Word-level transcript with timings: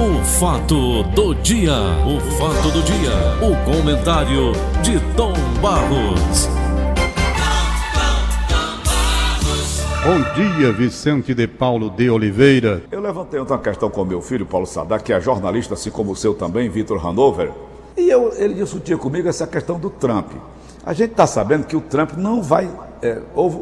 O 0.00 0.24
fato 0.24 1.02
do 1.02 1.34
dia, 1.34 1.74
o 2.06 2.18
fato 2.38 2.70
do 2.70 2.82
dia, 2.82 3.12
o 3.42 3.70
comentário 3.70 4.52
de 4.82 4.98
Tom 5.14 5.34
Barros. 5.60 6.48
Bom 10.02 10.34
dia, 10.34 10.72
Vicente 10.72 11.34
de 11.34 11.46
Paulo 11.46 11.90
de 11.90 12.08
Oliveira. 12.08 12.82
Eu 12.90 13.02
levantei 13.02 13.38
uma 13.38 13.58
questão 13.58 13.90
com 13.90 14.02
meu 14.06 14.22
filho, 14.22 14.46
Paulo 14.46 14.64
Sadak, 14.64 15.04
que 15.04 15.12
é 15.12 15.20
jornalista, 15.20 15.74
assim 15.74 15.90
como 15.90 16.12
o 16.12 16.16
seu 16.16 16.32
também, 16.32 16.70
Vitor 16.70 17.06
Hanover. 17.06 17.52
E 17.94 18.08
eu, 18.08 18.32
ele 18.38 18.54
discutia 18.54 18.96
comigo 18.96 19.28
essa 19.28 19.46
questão 19.46 19.78
do 19.78 19.90
Trump. 19.90 20.32
A 20.82 20.94
gente 20.94 21.10
está 21.10 21.26
sabendo 21.26 21.66
que 21.66 21.76
o 21.76 21.80
Trump 21.82 22.12
não 22.12 22.40
vai. 22.40 22.70
É, 23.02 23.20
houve 23.34 23.58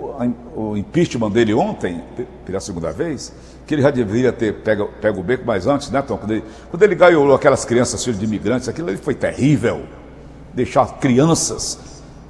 o 0.54 0.76
impeachment 0.76 1.30
dele 1.32 1.52
ontem, 1.52 2.00
pela 2.46 2.60
segunda 2.60 2.92
vez, 2.92 3.32
que 3.68 3.74
ele 3.74 3.82
já 3.82 3.90
deveria 3.90 4.32
ter 4.32 4.54
pego, 4.54 4.88
pego 4.98 5.20
o 5.20 5.22
beco, 5.22 5.44
mas 5.46 5.66
antes, 5.66 5.90
né, 5.90 6.00
Tom? 6.00 6.16
Quando 6.16 6.30
ele, 6.30 6.44
quando 6.70 6.82
ele 6.82 6.94
ganhou 6.94 7.34
aquelas 7.34 7.66
crianças, 7.66 8.02
filhos 8.02 8.18
de 8.18 8.24
imigrantes, 8.24 8.66
aquilo 8.66 8.88
ali 8.88 8.96
foi 8.96 9.14
terrível. 9.14 9.82
Deixar 10.54 10.86
crianças, 10.98 11.78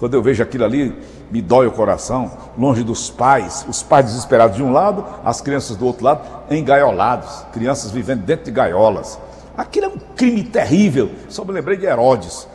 quando 0.01 0.15
eu 0.15 0.23
vejo 0.23 0.43
aquilo 0.43 0.65
ali, 0.65 0.93
me 1.31 1.41
dói 1.41 1.69
o 1.69 1.71
coração, 1.71 2.29
longe 2.59 2.83
dos 2.83 3.09
pais, 3.09 3.65
os 3.69 3.85
pais 3.85 4.07
desesperados 4.07 4.57
de 4.57 4.65
um 4.65 4.73
lado, 4.73 5.07
as 5.25 5.41
crianças 5.41 5.77
do 5.77 5.87
outro 5.87 6.05
lado, 6.05 6.29
engaiolados, 6.51 7.47
crianças 7.53 7.93
vivendo 7.93 8.25
dentro 8.25 8.47
de 8.47 8.51
gaiolas. 8.51 9.17
Aquilo 9.57 9.87
é 9.87 9.89
um 9.91 9.99
crime 10.17 10.43
terrível. 10.43 11.09
Só 11.29 11.45
me 11.45 11.53
lembrei 11.53 11.77
de 11.77 11.87
Herodes. 11.87 12.49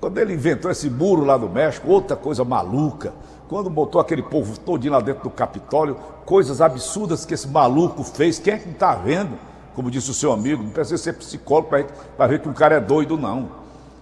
Quando 0.00 0.16
ele 0.16 0.32
inventou 0.32 0.70
esse 0.70 0.88
muro 0.88 1.24
lá 1.26 1.36
do 1.36 1.48
México, 1.48 1.90
outra 1.90 2.16
coisa 2.16 2.42
maluca. 2.42 3.12
Quando 3.48 3.68
botou 3.68 4.00
aquele 4.00 4.22
povo 4.22 4.58
todinho 4.58 4.92
lá 4.92 5.00
dentro 5.00 5.24
do 5.24 5.30
Capitólio, 5.30 5.96
coisas 6.24 6.60
absurdas 6.60 7.24
que 7.24 7.34
esse 7.34 7.48
maluco 7.48 8.02
fez. 8.02 8.38
Quem 8.38 8.54
é 8.54 8.58
que 8.58 8.68
está 8.68 8.94
vendo? 8.94 9.38
Como 9.74 9.90
disse 9.90 10.10
o 10.10 10.14
seu 10.14 10.32
amigo, 10.32 10.62
não 10.62 10.70
precisa 10.70 10.98
ser 11.02 11.14
psicólogo 11.14 11.70
para 12.16 12.26
ver 12.26 12.40
que 12.40 12.48
um 12.48 12.52
cara 12.52 12.76
é 12.76 12.80
doido, 12.80 13.16
não. 13.16 13.50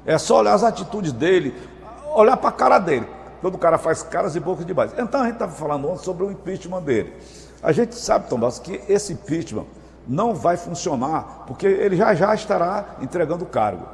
É 0.04 0.18
só 0.18 0.40
olhar 0.40 0.54
as 0.54 0.64
atitudes 0.64 1.12
dele, 1.12 1.54
olhar 2.14 2.36
para 2.36 2.48
a 2.48 2.52
cara 2.52 2.78
dele. 2.78 3.06
Quando 3.40 3.54
o 3.54 3.58
cara 3.58 3.78
faz 3.78 4.02
caras 4.02 4.36
e 4.36 4.40
bocas 4.40 4.66
demais. 4.66 4.92
Então 4.98 5.20
a 5.20 5.24
gente 5.24 5.34
estava 5.34 5.52
falando 5.52 5.88
ontem 5.88 6.04
sobre 6.04 6.24
o 6.24 6.30
impeachment 6.30 6.82
dele. 6.82 7.14
A 7.62 7.72
gente 7.72 7.94
sabe, 7.94 8.28
Tom 8.28 8.38
Bastos, 8.38 8.62
que 8.62 8.80
esse 8.92 9.12
impeachment 9.12 9.66
não 10.06 10.34
vai 10.34 10.56
funcionar, 10.56 11.44
porque 11.46 11.66
ele 11.66 11.96
já 11.96 12.14
já 12.14 12.34
estará 12.34 12.96
entregando 13.00 13.44
o 13.44 13.46
cargo. 13.46 13.86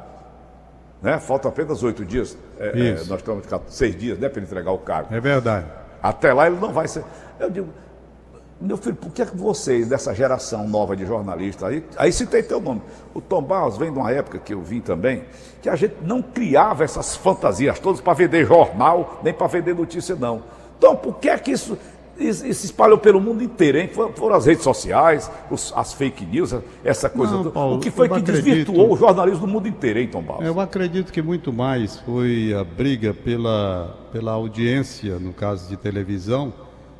Né? 1.01 1.19
Faltam 1.19 1.49
apenas 1.49 1.83
oito 1.83 2.03
dias. 2.03 2.37
É, 2.59 2.69
é, 2.69 2.93
nós 3.05 3.19
estamos 3.19 3.45
seis 3.67 3.95
dias 3.95 4.17
né, 4.17 4.29
para 4.29 4.39
ele 4.39 4.47
entregar 4.47 4.71
o 4.71 4.79
cargo. 4.79 5.13
É 5.13 5.19
verdade. 5.19 5.65
Até 6.01 6.33
lá 6.33 6.47
ele 6.47 6.57
não 6.59 6.71
vai 6.71 6.87
ser. 6.87 7.03
Eu 7.39 7.49
digo, 7.49 7.69
meu 8.59 8.75
filho, 8.75 8.95
por 8.95 9.11
que, 9.11 9.21
é 9.21 9.25
que 9.25 9.37
vocês, 9.37 9.87
dessa 9.87 10.15
geração 10.15 10.67
nova 10.67 10.95
de 10.95 11.05
jornalistas, 11.05 11.69
aí, 11.69 11.85
aí 11.95 12.11
citei 12.11 12.41
teu 12.41 12.59
nome. 12.59 12.81
O 13.13 13.21
Tom 13.21 13.41
Barros 13.41 13.77
vem 13.77 13.91
de 13.91 13.99
uma 13.99 14.11
época 14.11 14.39
que 14.39 14.53
eu 14.53 14.61
vim 14.61 14.81
também, 14.81 15.25
que 15.61 15.69
a 15.69 15.75
gente 15.75 15.95
não 16.01 16.23
criava 16.23 16.83
essas 16.83 17.15
fantasias 17.15 17.79
todas 17.79 18.01
para 18.01 18.13
vender 18.13 18.47
jornal, 18.47 19.19
nem 19.23 19.31
para 19.31 19.45
vender 19.45 19.75
notícia, 19.75 20.15
não. 20.15 20.41
Então, 20.77 20.95
por 20.95 21.19
que 21.19 21.29
é 21.29 21.37
que 21.37 21.51
isso 21.51 21.77
e, 22.19 22.33
se 22.33 22.65
espalhou 22.65 22.97
pelo 22.97 23.21
mundo 23.21 23.43
inteiro, 23.43 23.77
hein? 23.77 23.89
Foram 24.15 24.35
as 24.35 24.45
redes 24.45 24.63
sociais, 24.63 25.29
os, 25.49 25.73
as 25.75 25.93
fake 25.93 26.25
news, 26.25 26.55
essa 26.83 27.09
coisa. 27.09 27.33
Não, 27.33 27.51
Paulo, 27.51 27.77
o 27.77 27.79
que 27.79 27.91
foi 27.91 28.07
que 28.07 28.15
acredito, 28.15 28.43
desvirtuou 28.43 28.93
o 28.93 28.97
jornalismo 28.97 29.45
do 29.45 29.53
mundo 29.53 29.67
inteiro, 29.67 29.99
hein, 29.99 30.07
Tom 30.07 30.21
Barros? 30.21 30.45
Eu 30.45 30.59
acredito 30.59 31.11
que 31.11 31.21
muito 31.21 31.53
mais 31.53 31.99
foi 31.99 32.53
a 32.53 32.63
briga 32.63 33.13
pela, 33.13 33.95
pela 34.11 34.31
audiência, 34.31 35.19
no 35.19 35.33
caso 35.33 35.69
de 35.69 35.77
televisão, 35.77 36.53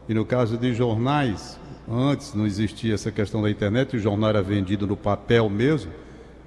e 0.08 0.14
no 0.14 0.26
caso 0.26 0.58
de 0.58 0.74
jornais. 0.74 1.60
Antes 1.90 2.34
não 2.34 2.46
existia 2.46 2.94
essa 2.94 3.12
questão 3.12 3.42
da 3.42 3.50
internet, 3.50 3.96
o 3.96 4.00
jornal 4.00 4.30
era 4.30 4.42
vendido 4.42 4.86
no 4.86 4.98
papel 4.98 5.50
mesmo, 5.50 5.92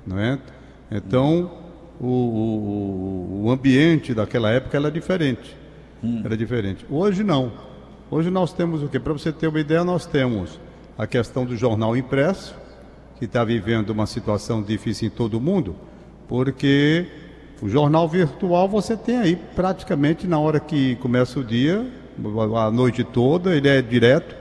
não 0.06 0.18
é? 0.18 0.38
Então, 0.90 1.50
o, 1.98 2.06
o, 2.06 3.42
o 3.44 3.50
ambiente 3.50 4.12
daquela 4.12 4.50
época 4.50 4.76
era 4.76 4.90
diferente. 4.90 5.56
Hum. 6.02 6.22
Era 6.24 6.36
diferente. 6.36 6.84
Hoje 6.90 7.22
não. 7.22 7.69
Hoje 8.12 8.28
nós 8.28 8.52
temos 8.52 8.82
o 8.82 8.88
que? 8.88 8.98
Para 8.98 9.12
você 9.12 9.30
ter 9.30 9.46
uma 9.46 9.60
ideia, 9.60 9.84
nós 9.84 10.04
temos 10.04 10.58
a 10.98 11.06
questão 11.06 11.46
do 11.46 11.56
jornal 11.56 11.96
impresso, 11.96 12.56
que 13.20 13.24
está 13.24 13.44
vivendo 13.44 13.90
uma 13.90 14.04
situação 14.04 14.60
difícil 14.60 15.06
em 15.06 15.10
todo 15.12 15.34
o 15.34 15.40
mundo, 15.40 15.76
porque 16.26 17.06
o 17.62 17.68
jornal 17.68 18.08
virtual 18.08 18.68
você 18.68 18.96
tem 18.96 19.16
aí 19.16 19.36
praticamente 19.54 20.26
na 20.26 20.40
hora 20.40 20.58
que 20.58 20.96
começa 20.96 21.38
o 21.38 21.44
dia, 21.44 21.86
a 22.56 22.70
noite 22.72 23.04
toda, 23.04 23.54
ele 23.54 23.68
é 23.68 23.80
direto, 23.80 24.34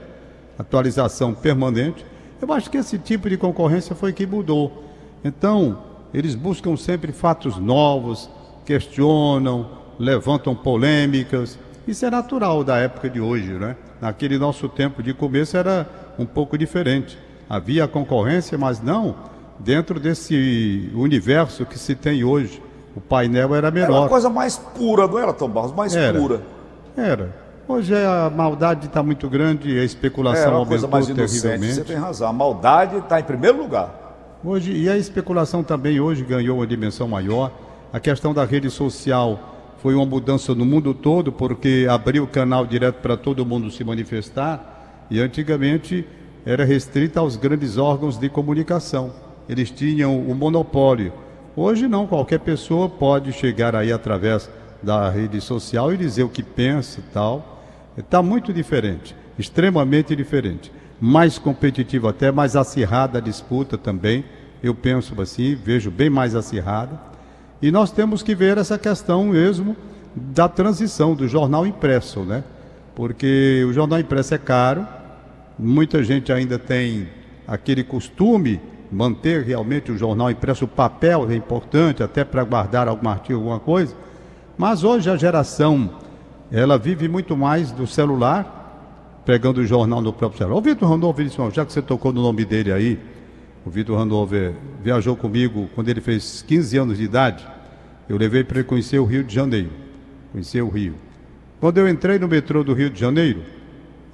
atualização 0.58 1.32
permanente. 1.32 2.04
Eu 2.42 2.52
acho 2.52 2.68
que 2.68 2.76
esse 2.76 2.98
tipo 2.98 3.30
de 3.30 3.36
concorrência 3.36 3.94
foi 3.94 4.12
que 4.12 4.26
mudou. 4.26 4.82
Então, 5.22 5.78
eles 6.12 6.34
buscam 6.34 6.76
sempre 6.76 7.12
fatos 7.12 7.56
novos, 7.56 8.28
questionam, 8.66 9.70
levantam 9.96 10.56
polêmicas 10.56 11.56
isso 11.86 12.04
é 12.04 12.10
natural 12.10 12.62
da 12.62 12.76
época 12.76 13.08
de 13.08 13.20
hoje, 13.20 13.52
né? 13.52 13.76
Naquele 14.00 14.38
nosso 14.38 14.68
tempo 14.68 15.02
de 15.02 15.12
começo 15.12 15.56
era 15.56 15.86
um 16.18 16.26
pouco 16.26 16.56
diferente. 16.56 17.18
Havia 17.48 17.88
concorrência, 17.88 18.56
mas 18.56 18.80
não 18.80 19.14
dentro 19.58 20.00
desse 20.00 20.90
universo 20.94 21.66
que 21.66 21.78
se 21.78 21.94
tem 21.94 22.24
hoje. 22.24 22.62
O 22.94 23.00
painel 23.00 23.54
era 23.54 23.70
menor. 23.70 23.90
Era 23.90 24.00
uma 24.00 24.08
coisa 24.08 24.28
mais 24.28 24.56
pura, 24.56 25.06
não 25.06 25.18
era, 25.18 25.32
Tom 25.32 25.48
Barros? 25.48 25.72
Mais 25.72 25.94
era. 25.94 26.18
pura. 26.18 26.42
Era. 26.96 27.34
Hoje 27.68 27.94
a 27.94 28.28
maldade 28.28 28.86
está 28.86 29.00
muito 29.00 29.28
grande, 29.28 29.78
a 29.78 29.84
especulação 29.84 30.46
era 30.48 30.56
uma 30.56 30.66
coisa 30.66 30.88
mais 30.88 31.06
terrivelmente. 31.06 31.74
Você 31.74 31.84
tem 31.84 31.96
razão. 31.96 32.28
A 32.28 32.32
maldade 32.32 32.96
está 32.96 33.20
em 33.20 33.22
primeiro 33.22 33.58
lugar. 33.58 34.38
Hoje, 34.42 34.72
e 34.72 34.88
a 34.88 34.96
especulação 34.96 35.62
também 35.62 36.00
hoje 36.00 36.24
ganhou 36.24 36.58
uma 36.58 36.66
dimensão 36.66 37.06
maior. 37.06 37.52
A 37.92 38.00
questão 38.00 38.34
da 38.34 38.44
rede 38.44 38.70
social 38.70 39.38
foi 39.82 39.94
uma 39.94 40.04
mudança 40.04 40.54
no 40.54 40.64
mundo 40.64 40.92
todo, 40.92 41.32
porque 41.32 41.86
abriu 41.88 42.24
o 42.24 42.28
canal 42.28 42.66
direto 42.66 42.96
para 42.96 43.16
todo 43.16 43.46
mundo 43.46 43.70
se 43.70 43.82
manifestar, 43.82 45.06
e 45.10 45.20
antigamente 45.20 46.06
era 46.44 46.64
restrita 46.64 47.20
aos 47.20 47.36
grandes 47.36 47.78
órgãos 47.78 48.18
de 48.18 48.28
comunicação. 48.28 49.12
Eles 49.48 49.70
tinham 49.70 50.18
o 50.18 50.34
monopólio. 50.34 51.12
Hoje 51.56 51.88
não, 51.88 52.06
qualquer 52.06 52.40
pessoa 52.40 52.88
pode 52.88 53.32
chegar 53.32 53.74
aí 53.74 53.90
através 53.92 54.50
da 54.82 55.08
rede 55.10 55.40
social 55.40 55.92
e 55.92 55.96
dizer 55.96 56.22
o 56.22 56.28
que 56.28 56.42
pensa 56.42 57.00
e 57.00 57.02
tal. 57.12 57.62
Está 57.96 58.22
muito 58.22 58.52
diferente, 58.52 59.16
extremamente 59.38 60.14
diferente. 60.14 60.70
Mais 61.00 61.38
competitivo 61.38 62.06
até, 62.06 62.30
mais 62.30 62.54
acirrada 62.54 63.18
a 63.18 63.20
disputa 63.20 63.76
também. 63.78 64.24
Eu 64.62 64.74
penso 64.74 65.18
assim, 65.20 65.54
vejo 65.54 65.90
bem 65.90 66.10
mais 66.10 66.34
acirrada. 66.34 67.09
E 67.62 67.70
nós 67.70 67.90
temos 67.90 68.22
que 68.22 68.34
ver 68.34 68.58
essa 68.58 68.78
questão 68.78 69.26
mesmo 69.26 69.76
da 70.14 70.48
transição 70.48 71.14
do 71.14 71.28
jornal 71.28 71.66
impresso, 71.66 72.20
né? 72.20 72.42
Porque 72.94 73.64
o 73.68 73.72
jornal 73.72 74.00
impresso 74.00 74.34
é 74.34 74.38
caro, 74.38 74.86
muita 75.58 76.02
gente 76.02 76.32
ainda 76.32 76.58
tem 76.58 77.08
aquele 77.46 77.84
costume 77.84 78.60
manter 78.90 79.44
realmente 79.44 79.92
o 79.92 79.96
jornal 79.96 80.30
impresso, 80.30 80.64
o 80.64 80.68
papel 80.68 81.30
é 81.30 81.34
importante 81.36 82.02
até 82.02 82.24
para 82.24 82.42
guardar 82.42 82.88
algum 82.88 83.08
artigo, 83.08 83.38
alguma 83.38 83.60
coisa. 83.60 83.94
Mas 84.58 84.82
hoje 84.82 85.08
a 85.08 85.16
geração 85.16 85.90
ela 86.50 86.76
vive 86.76 87.08
muito 87.08 87.36
mais 87.36 87.70
do 87.70 87.86
celular, 87.86 89.22
pegando 89.24 89.58
o 89.58 89.66
jornal 89.66 90.00
no 90.00 90.12
próprio 90.12 90.38
celular. 90.38 90.58
O 90.58 90.62
Vitor 90.62 91.14
disse, 91.14 91.36
já 91.52 91.64
que 91.64 91.72
você 91.72 91.80
tocou 91.80 92.12
no 92.12 92.22
nome 92.22 92.44
dele 92.44 92.72
aí, 92.72 92.98
o 93.64 93.70
Vitor 93.70 93.98
Randolph 93.98 94.32
viajou 94.82 95.16
comigo 95.16 95.68
quando 95.74 95.88
ele 95.88 96.00
fez 96.00 96.42
15 96.46 96.78
anos 96.78 96.98
de 96.98 97.04
idade. 97.04 97.46
Eu 98.08 98.16
levei 98.16 98.42
para 98.42 98.58
ele 98.58 98.68
conhecer 98.68 98.98
o 98.98 99.04
Rio 99.04 99.22
de 99.22 99.34
Janeiro. 99.34 99.70
Conhecer 100.32 100.62
o 100.62 100.68
Rio. 100.68 100.94
Quando 101.60 101.78
eu 101.78 101.88
entrei 101.88 102.18
no 102.18 102.26
metrô 102.26 102.64
do 102.64 102.72
Rio 102.72 102.88
de 102.88 102.98
Janeiro, 102.98 103.42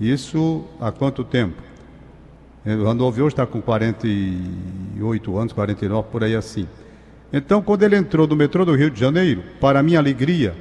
isso 0.01 0.65
há 0.81 0.91
quanto 0.91 1.23
tempo? 1.23 1.63
O 2.65 2.85
Randolph 2.85 3.17
hoje 3.19 3.29
está 3.29 3.47
com 3.47 3.63
48 3.63 5.39
anos, 5.39 5.53
49, 5.53 6.09
por 6.11 6.25
aí 6.25 6.35
assim. 6.35 6.67
Então, 7.33 7.63
quando 7.63 7.85
ele 7.85 7.97
entrou 7.97 8.27
no 8.27 8.35
metrô 8.35 8.65
do 8.65 8.75
Rio 8.75 8.91
de 8.91 8.99
Janeiro, 8.99 9.45
para 9.61 9.83
minha 9.83 10.01
alegria, 10.01 10.55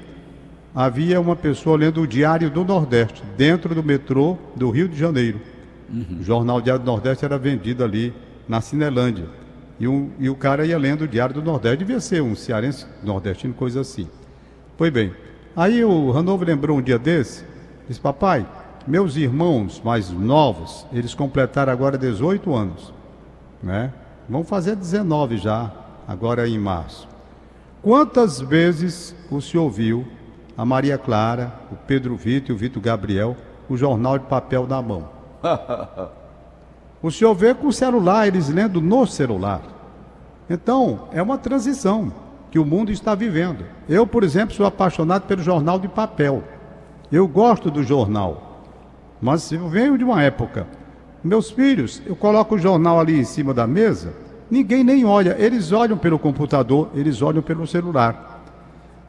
havia 0.74 1.20
uma 1.20 1.36
pessoa 1.36 1.76
lendo 1.76 2.02
o 2.02 2.08
Diário 2.08 2.52
do 2.52 2.64
Nordeste, 2.64 3.24
dentro 3.36 3.74
do 3.74 3.84
metrô 3.84 4.38
do 4.56 4.70
Rio 4.70 4.88
de 4.88 4.98
Janeiro. 4.98 5.42
Uhum. 5.92 6.20
O 6.20 6.24
jornal 6.24 6.62
Diário 6.62 6.84
do 6.84 6.86
Nordeste 6.86 7.26
era 7.26 7.38
vendido 7.40 7.84
ali 7.84 8.14
na 8.48 8.62
Cinelândia. 8.62 9.28
E, 9.80 9.86
e 10.20 10.30
o 10.30 10.36
cara 10.36 10.66
ia 10.66 10.78
lendo 10.78 11.04
o 11.04 11.08
Diário 11.08 11.36
do 11.36 11.42
Nordeste, 11.42 11.78
devia 11.78 12.00
ser 12.00 12.22
um 12.22 12.36
cearense 12.36 12.86
nordestino, 13.04 13.54
coisa 13.54 13.82
assim. 13.82 14.08
Pois 14.78 14.92
bem, 14.92 15.14
aí 15.56 15.84
o 15.84 16.12
Ranovo 16.12 16.46
lembrou 16.46 16.78
um 16.78 16.82
dia 16.82 16.98
desse, 16.98 17.44
disse, 17.88 18.00
papai, 18.00 18.46
meus 18.88 19.16
irmãos 19.16 19.82
mais 19.84 20.10
novos, 20.10 20.86
eles 20.94 21.14
completaram 21.14 21.74
agora 21.74 21.98
18 21.98 22.54
anos, 22.54 22.94
né? 23.62 23.92
Vão 24.30 24.44
fazer 24.44 24.76
19 24.76 25.38
já, 25.38 25.72
agora 26.08 26.48
em 26.48 26.58
março. 26.58 27.08
Quantas 27.82 28.40
vezes 28.40 29.16
o 29.30 29.42
senhor 29.42 29.70
viu 29.70 30.08
a 30.58 30.66
Maria 30.66 30.98
Clara, 30.98 31.54
o 31.72 31.76
Pedro 31.76 32.16
Vitor 32.16 32.52
e 32.52 32.54
o 32.54 32.58
Vitor 32.58 32.82
Gabriel, 32.82 33.36
o 33.70 33.78
jornal 33.78 34.18
de 34.18 34.26
papel 34.26 34.66
na 34.68 34.82
mão? 34.82 35.10
O 37.06 37.12
senhor 37.12 37.36
vê 37.36 37.54
com 37.54 37.68
o 37.68 37.72
celular, 37.72 38.26
eles 38.26 38.50
lendo 38.50 38.82
no 38.82 39.06
celular. 39.06 39.62
Então, 40.50 41.02
é 41.12 41.22
uma 41.22 41.38
transição 41.38 42.12
que 42.50 42.58
o 42.58 42.66
mundo 42.66 42.92
está 42.92 43.14
vivendo. 43.14 43.64
Eu, 43.88 44.08
por 44.08 44.24
exemplo, 44.24 44.56
sou 44.56 44.66
apaixonado 44.66 45.28
pelo 45.28 45.44
jornal 45.44 45.78
de 45.78 45.88
papel. 45.88 46.44
Eu 47.12 47.28
gosto 47.28 47.70
do 47.70 47.84
jornal, 47.84 48.64
mas 49.22 49.52
eu 49.52 49.70
venho 49.70 50.00
de 50.00 50.04
uma 50.04 50.24
época. 50.24 50.66
Meus 51.24 51.52
filhos, 51.52 52.02
eu 52.08 52.16
coloco 52.16 52.56
o 52.56 52.58
jornal 52.58 53.00
ali 53.00 53.20
em 53.20 53.24
cima 53.24 53.54
da 53.54 53.68
mesa, 53.68 54.12
ninguém 54.50 54.84
nem 54.84 55.06
olha, 55.06 55.36
eles 55.38 55.72
olham 55.72 56.00
pelo 56.00 56.18
computador, 56.18 56.90
eles 56.96 57.22
olham 57.22 57.44
pelo 57.44 57.68
celular. 57.68 58.44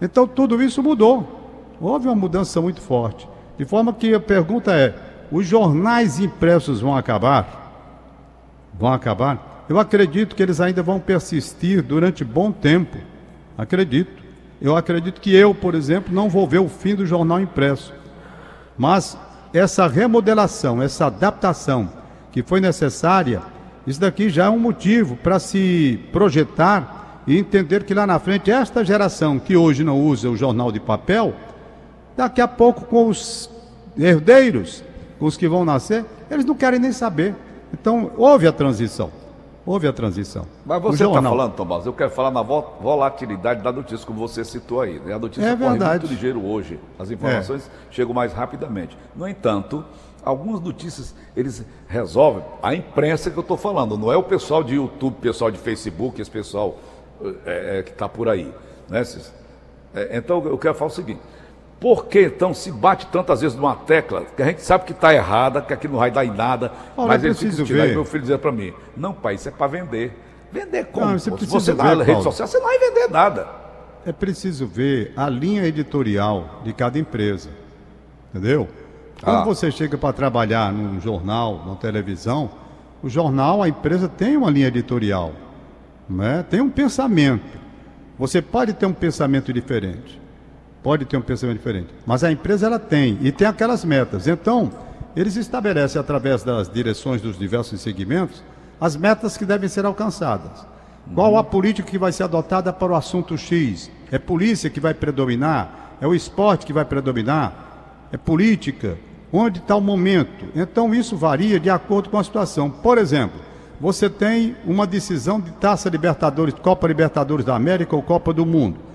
Então 0.03 0.29
tudo 0.29 0.63
isso 0.63 0.83
mudou. 0.83 1.73
Houve 1.81 2.09
uma 2.09 2.15
mudança 2.15 2.61
muito 2.61 2.83
forte. 2.83 3.27
De 3.57 3.65
forma 3.65 3.91
que 3.95 4.13
a 4.13 4.21
pergunta 4.21 4.75
é: 4.75 4.95
os 5.33 5.47
jornais 5.47 6.21
impressos 6.21 6.83
vão 6.83 6.95
acabar? 6.95 7.65
Vão 8.79 8.93
acabar? 8.93 9.65
Eu 9.69 9.79
acredito 9.79 10.37
que 10.37 10.43
eles 10.43 10.61
ainda 10.61 10.83
vão 10.83 11.01
persistir 11.01 11.83
durante 11.83 12.25
bom 12.25 12.53
tempo. 12.53 12.99
Acredito. 13.57 14.25
Eu 14.61 14.77
acredito 14.77 15.21
que 15.21 15.35
eu, 15.35 15.55
por 15.55 15.75
exemplo, 15.75 16.15
não 16.15 16.29
vou 16.29 16.47
ver 16.47 16.59
o 16.59 16.69
fim 16.69 16.95
do 16.95 17.07
jornal 17.07 17.41
impresso. 17.41 17.93
Mas 18.77 19.19
essa 19.53 19.87
remodelação, 19.87 20.83
essa 20.83 21.07
adaptação 21.07 21.91
que 22.31 22.43
foi 22.43 22.61
necessária, 22.61 23.43
isso 23.87 24.01
daqui 24.01 24.29
já 24.29 24.47
é 24.47 24.51
um 24.51 24.59
motivo 24.59 25.17
para 25.17 25.39
se 25.39 26.01
projetar 26.13 27.23
e 27.27 27.37
entender 27.37 27.85
que 27.85 27.95
lá 27.95 28.07
na 28.07 28.19
frente, 28.19 28.51
esta 28.51 28.85
geração 28.85 29.39
que 29.39 29.57
hoje 29.57 29.83
não 29.83 30.01
usa 30.01 30.31
o 30.31 30.37
jornal 30.37 30.71
de 30.71 30.79
papel, 30.79 31.35
daqui 32.17 32.41
a 32.41 32.49
pouco 32.49 32.85
com 32.85 33.09
os 33.09 33.51
herdeiros, 33.97 34.85
com 35.19 35.27
os 35.27 35.37
que 35.37 35.49
vão 35.49 35.65
nascer, 35.65 36.05
eles 36.31 36.45
não 36.45 36.55
querem 36.55 36.79
nem 36.79 36.93
saber. 36.93 37.35
Então, 37.81 38.11
houve 38.17 38.47
a 38.47 38.53
transição. 38.53 39.11
Houve 39.67 39.87
a 39.89 39.93
transição. 39.93 40.47
Mas 40.65 40.81
você 40.81 41.05
está 41.05 41.21
falando, 41.21 41.55
Tomás, 41.55 41.85
eu 41.85 41.93
quero 41.93 42.11
falar 42.11 42.31
na 42.31 42.41
volatilidade 42.41 43.63
da 43.63 43.73
notícia, 43.73 44.07
como 44.07 44.19
você 44.19 44.45
citou 44.45 44.81
aí. 44.81 45.01
Né? 45.01 45.13
A 45.13 45.19
notícia 45.19 45.47
é 45.47 45.57
corre 45.57 45.71
verdade. 45.71 46.01
muito 46.01 46.15
ligeiro 46.15 46.45
hoje. 46.45 46.79
As 46.99 47.11
informações 47.11 47.67
é. 47.67 47.93
chegam 47.93 48.15
mais 48.15 48.33
rapidamente. 48.33 48.97
No 49.15 49.29
entanto, 49.29 49.85
algumas 50.25 50.61
notícias 50.61 51.15
eles 51.37 51.65
resolvem. 51.89 52.45
A 52.63 52.75
imprensa 52.75 53.29
que 53.29 53.37
eu 53.37 53.43
estou 53.43 53.57
falando, 53.57 53.99
não 53.99 54.13
é 54.13 54.17
o 54.17 54.23
pessoal 54.23 54.63
de 54.63 54.77
YouTube, 54.77 55.17
pessoal 55.21 55.51
de 55.51 55.59
Facebook, 55.59 56.21
esse 56.21 56.31
pessoal 56.31 56.79
é, 57.45 57.83
que 57.83 57.91
está 57.91 58.09
por 58.09 58.29
aí. 58.29 58.55
Né? 58.89 59.03
É, 59.95 60.17
então, 60.17 60.45
eu 60.47 60.57
quero 60.57 60.75
falar 60.75 60.93
o 60.93 60.95
seguinte. 60.95 61.21
Por 61.79 62.07
que 62.07 62.23
então 62.23 62.55
se 62.55 62.73
bate 62.73 63.07
tantas 63.07 63.43
vezes 63.43 63.57
numa 63.57 63.77
tecla 63.77 64.25
que 64.35 64.43
a 64.43 64.47
gente 64.47 64.63
sabe 64.63 64.85
que 64.85 64.93
está 64.93 65.13
errada, 65.13 65.61
que 65.61 65.75
aqui 65.75 65.87
não 65.87 65.99
vai 65.99 66.11
dar 66.11 66.25
em 66.25 66.31
nada, 66.31 66.73
Olha, 66.97 67.09
mas 67.09 67.25
ele 67.25 67.35
fica 67.35 67.65
ver. 67.65 67.93
meu 67.93 68.05
filho 68.05 68.23
dizia 68.23 68.39
para 68.39 68.51
mim, 68.51 68.73
não 68.97 69.13
pai, 69.13 69.35
isso 69.35 69.49
é 69.49 69.53
para 69.53 69.67
vender. 69.67 70.13
Vender 70.51 70.87
como? 70.87 71.07
Não, 71.07 71.19
Se 71.19 71.29
você 71.31 71.73
ver, 71.75 71.83
na 71.83 71.91
rede 72.03 72.07
Paulo. 72.07 72.23
social, 72.23 72.49
você 72.49 72.59
não 72.59 72.67
vai 72.67 72.79
vender 72.79 73.09
nada. 73.11 73.47
É 74.07 74.13
preciso 74.13 74.67
ver 74.67 75.13
a 75.17 75.29
linha 75.29 75.65
editorial 75.67 76.61
de 76.65 76.73
cada 76.73 76.99
empresa. 76.99 77.51
Entendeu? 78.31 78.69
Quando 79.23 79.41
ah. 79.41 79.45
você 79.45 79.71
chega 79.71 79.99
para 79.99 80.13
trabalhar 80.13 80.73
num 80.73 81.01
jornal, 81.01 81.63
numa 81.65 81.77
televisão, 81.77 82.51
o 83.03 83.09
jornal, 83.09 83.63
a 83.63 83.69
empresa 83.69 84.09
tem 84.09 84.37
uma 84.37 84.51
linha 84.51 84.69
editorial, 84.69 85.33
né? 86.09 86.45
tem 86.49 86.61
um 86.61 86.71
pensamento. 86.71 87.59
Você 88.19 88.41
pode 88.41 88.73
ter 88.73 88.87
um 88.87 88.93
pensamento 88.95 89.53
diferente 89.53 90.26
pode 90.87 91.05
ter 91.05 91.17
um 91.17 91.21
pensamento 91.21 91.57
diferente. 91.57 91.89
Mas 92.07 92.23
a 92.23 92.31
empresa 92.31 92.67
ela 92.67 92.79
tem 92.79 93.19
e 93.21 93.33
tem 93.33 93.45
aquelas 93.45 93.85
metas. 93.85 94.29
Então, 94.29 94.71
eles 95.17 95.35
estabelecem 95.35 96.01
através 96.01 96.45
das 96.45 96.71
direções 96.71 97.21
dos 97.21 97.37
diversos 97.37 97.81
segmentos 97.81 98.41
as 98.81 98.95
metas 98.95 99.37
que 99.37 99.45
devem 99.45 99.69
ser 99.69 99.85
alcançadas. 99.85 100.65
Qual 101.13 101.37
a 101.37 101.43
política 101.43 101.91
que 101.91 101.99
vai 101.99 102.13
ser 102.13 102.23
adotada 102.23 102.73
para 102.73 102.93
o 102.93 102.95
assunto 102.95 103.37
X? 103.37 103.91
É 104.13 104.19
polícia 104.21 104.71
que 104.71 104.79
vai 104.79 104.95
predominar? 104.95 105.97
É 106.01 106.07
o 106.07 106.15
esporte 106.15 106.65
que 106.65 106.73
vai 106.73 106.85
predominar? 106.85 108.07
É 108.13 108.17
política? 108.17 108.97
Onde 109.33 109.59
está 109.59 109.75
o 109.75 109.81
momento? 109.81 110.47
Então 110.55 110.95
isso 110.95 111.17
varia 111.17 111.59
de 111.59 111.69
acordo 111.69 112.11
com 112.11 112.19
a 112.19 112.23
situação. 112.23 112.71
Por 112.71 112.97
exemplo, 112.97 113.41
você 113.81 114.09
tem 114.09 114.55
uma 114.65 114.87
decisão 114.87 115.41
de 115.41 115.51
Taça 115.51 115.89
Libertadores, 115.89 116.55
Copa 116.55 116.87
Libertadores 116.87 117.45
da 117.45 117.57
América 117.57 117.97
ou 117.97 118.03
Copa 118.03 118.33
do 118.33 118.47
Mundo 118.47 118.87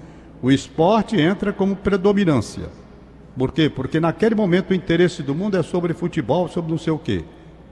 o 0.41 0.51
esporte 0.51 1.19
entra 1.19 1.53
como 1.53 1.75
predominância. 1.75 2.69
Por 3.37 3.51
quê? 3.51 3.69
Porque 3.69 3.99
naquele 3.99 4.35
momento 4.35 4.71
o 4.71 4.73
interesse 4.73 5.21
do 5.21 5.35
mundo 5.35 5.57
é 5.57 5.63
sobre 5.63 5.93
futebol, 5.93 6.47
sobre 6.47 6.71
não 6.71 6.77
sei 6.77 6.91
o 6.91 6.99
quê, 6.99 7.23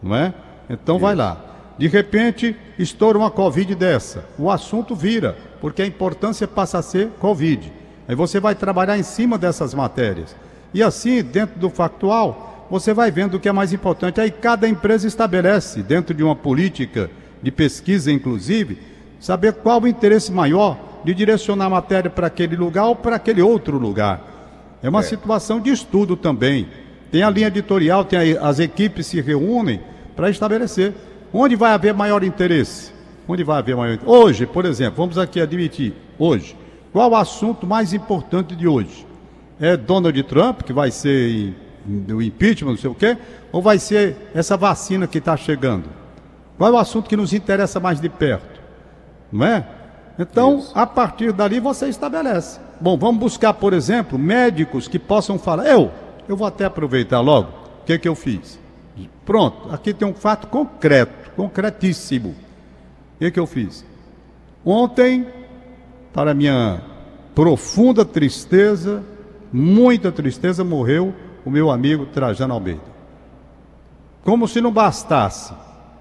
não 0.02 0.16
é? 0.16 0.34
Então 0.70 0.96
Isso. 0.96 1.04
vai 1.04 1.16
lá. 1.16 1.46
De 1.78 1.88
repente, 1.88 2.56
estoura 2.78 3.18
uma 3.18 3.32
Covid 3.32 3.74
dessa. 3.74 4.26
O 4.38 4.52
assunto 4.52 4.96
vira, 4.96 5.36
porque 5.62 5.82
a 5.82 5.86
importância 5.86 6.48
passa 6.48 6.78
a 6.78 6.82
ser 6.82 7.10
Covid. 7.20 7.72
Aí 8.08 8.16
você 8.16 8.40
vai 8.40 8.54
trabalhar 8.54 8.98
em 8.98 9.04
cima 9.04 9.38
dessas 9.38 9.74
matérias. 9.74 10.36
E 10.74 10.84
assim, 10.84 11.24
dentro 11.24 11.60
do 11.60 11.70
factual, 11.70 12.68
você 12.70 12.94
vai 12.94 13.12
vendo 13.12 13.36
o 13.36 13.40
que 13.40 13.50
é 13.50 13.52
mais 13.52 13.74
importante. 13.74 14.22
Aí 14.22 14.30
cada 14.30 14.68
empresa 14.68 15.08
estabelece, 15.08 15.82
dentro 15.82 16.14
de 16.14 16.24
uma 16.24 16.36
política 16.36 17.10
de 17.42 17.52
pesquisa, 17.52 18.12
inclusive, 18.12 18.78
saber 19.20 19.54
qual 19.54 19.82
o 19.82 19.88
interesse 19.88 20.32
maior 20.32 20.78
de 21.04 21.14
direcionar 21.14 21.66
a 21.66 21.70
matéria 21.70 22.10
para 22.10 22.28
aquele 22.28 22.56
lugar 22.56 22.86
ou 22.86 22.96
para 22.96 23.16
aquele 23.16 23.42
outro 23.42 23.78
lugar. 23.78 24.22
É 24.82 24.90
uma 24.90 25.00
é. 25.00 25.04
situação 25.04 25.60
de 25.60 25.70
estudo 25.70 26.16
também. 26.16 26.68
Tem 27.12 27.24
a 27.24 27.30
linha 27.30 27.48
editorial, 27.48 28.06
tem 28.06 28.38
a, 28.38 28.48
as 28.48 28.60
equipes 28.60 29.08
se 29.08 29.22
reúnem 29.22 29.82
para 30.16 30.30
estabelecer 30.30 30.94
onde 31.34 31.56
vai 31.56 31.72
haver 31.72 31.94
maior 31.94 32.24
interesse. 32.24 32.92
Onde 33.28 33.44
vai 33.44 33.60
haver 33.60 33.76
maior 33.76 33.94
interesse. 33.94 34.12
Hoje, 34.12 34.46
por 34.46 34.66
exemplo, 34.66 34.98
vamos 34.98 35.18
aqui 35.18 35.40
admitir, 35.40 35.94
hoje, 36.18 36.56
qual 36.92 37.12
o 37.12 37.16
assunto 37.16 37.68
mais 37.68 37.94
importante 37.94 38.56
de 38.56 38.68
hoje? 38.68 39.06
É 39.60 39.76
Donald 39.76 40.24
Trump, 40.24 40.62
que 40.62 40.74
vai 40.74 40.90
ser 40.92 41.54
o 42.10 42.22
impeachment, 42.22 42.72
não 42.72 42.78
sei 42.78 42.90
o 42.90 42.96
quê, 42.96 43.18
ou 43.52 43.62
vai 43.62 43.78
ser 43.80 44.16
essa 44.34 44.56
vacina 44.56 45.08
que 45.08 45.18
está 45.18 45.36
chegando? 45.36 45.86
Qual 46.58 46.70
é 46.70 46.74
o 46.74 46.78
assunto 46.78 47.10
que 47.10 47.16
nos 47.16 47.34
interessa 47.34 47.80
mais 47.80 48.02
de 48.02 48.10
perto? 48.10 48.60
Não 49.32 49.46
é? 49.46 49.66
Então, 50.20 50.60
Isso. 50.60 50.72
a 50.76 50.86
partir 50.86 51.32
dali 51.32 51.62
você 51.62 51.88
estabelece. 51.88 52.60
Bom, 52.82 52.98
vamos 52.98 53.22
buscar, 53.22 53.54
por 53.54 53.72
exemplo, 53.72 54.20
médicos 54.20 54.86
que 54.86 55.00
possam 55.00 55.40
falar. 55.40 55.66
Eu, 55.66 55.90
eu 56.28 56.36
vou 56.36 56.46
até 56.46 56.66
aproveitar 56.66 57.22
logo. 57.22 57.48
O 57.82 57.86
que, 57.86 57.98
que 57.98 58.08
eu 58.08 58.16
fiz? 58.16 58.60
Pronto, 59.26 59.74
aqui 59.74 59.94
tem 59.94 60.08
um 60.08 60.14
fato 60.14 60.48
concreto, 60.48 61.32
concretíssimo. 61.36 62.30
O 63.16 63.20
que, 63.20 63.32
que 63.32 63.40
eu 63.40 63.48
fiz? 63.48 63.86
Ontem, 64.66 65.26
para 66.12 66.34
minha 66.34 66.82
profunda 67.34 68.04
tristeza, 68.04 69.04
muita 69.54 70.12
tristeza, 70.12 70.64
morreu 70.64 71.14
o 71.46 71.50
meu 71.50 71.72
amigo 71.72 72.06
Trajano 72.08 72.54
Almeida. 72.54 72.82
Como 74.24 74.48
se 74.48 74.60
não 74.60 74.72
bastasse, 74.72 75.54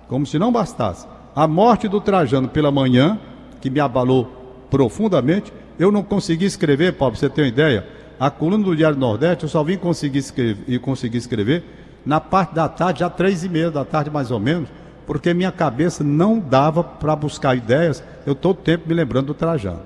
como 0.09 0.27
se 0.27 0.39
não 0.39 0.51
bastasse, 0.51 1.07
a 1.37 1.47
morte 1.47 1.87
do 1.87 2.01
Trajano 2.01 2.49
pela 2.49 2.73
manhã, 2.73 3.21
que 3.61 3.71
me 3.71 3.81
abalou 3.81 4.39
profundamente. 4.71 5.53
Eu 5.79 5.93
não 5.93 6.03
consegui 6.03 6.45
escrever, 6.45 6.95
Paulo, 6.95 7.17
você 7.17 7.29
ter 7.29 7.43
uma 7.43 7.49
ideia. 7.49 7.87
A 8.19 8.31
coluna 8.31 8.65
do 8.65 8.75
Diário 8.75 8.99
Nordeste 8.99 9.45
eu 9.45 9.49
só 9.49 9.63
vim 9.63 9.77
conseguir 9.77 10.19
escrever, 10.19 10.65
e 10.67 10.79
consegui 10.79 11.19
escrever 11.19 11.65
na 12.05 12.21
parte 12.21 12.55
da 12.55 12.69
tarde, 12.69 13.01
já 13.01 13.11
três 13.11 13.45
e 13.45 13.49
meia 13.49 13.71
da 13.71 13.85
tarde 13.85 14.11
mais 14.11 14.31
ou 14.31 14.41
menos, 14.41 14.69
porque 15.07 15.33
minha 15.33 15.53
cabeça 15.53 16.03
não 16.03 16.39
dava 16.39 16.83
para 16.83 17.15
buscar 17.15 17.57
ideias. 17.57 18.03
Eu 18.27 18.35
todo 18.35 18.57
tempo 18.57 18.89
me 18.89 18.95
lembrando 18.95 19.27
do 19.27 19.35
Trajano. 19.35 19.83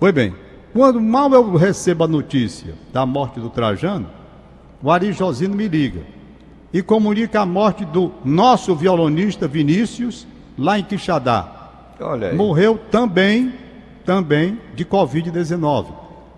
Pois 0.00 0.14
bem, 0.14 0.34
quando 0.72 1.00
mal 1.00 1.32
eu 1.32 1.54
recebo 1.56 2.04
a 2.04 2.08
notícia 2.08 2.74
da 2.92 3.04
morte 3.04 3.38
do 3.38 3.50
Trajano, 3.50 4.08
o 4.82 4.90
Ari 4.90 5.12
Josino 5.12 5.54
me 5.54 5.68
liga 5.68 6.00
e 6.72 6.82
comunica 6.82 7.40
a 7.40 7.46
morte 7.46 7.84
do 7.84 8.10
nosso 8.24 8.74
violonista 8.74 9.46
Vinícius, 9.46 10.26
lá 10.58 10.78
em 10.78 10.82
Quixadá 10.82 11.61
morreu 12.34 12.78
também, 12.90 13.52
também 14.04 14.58
de 14.74 14.84
Covid-19. 14.84 15.86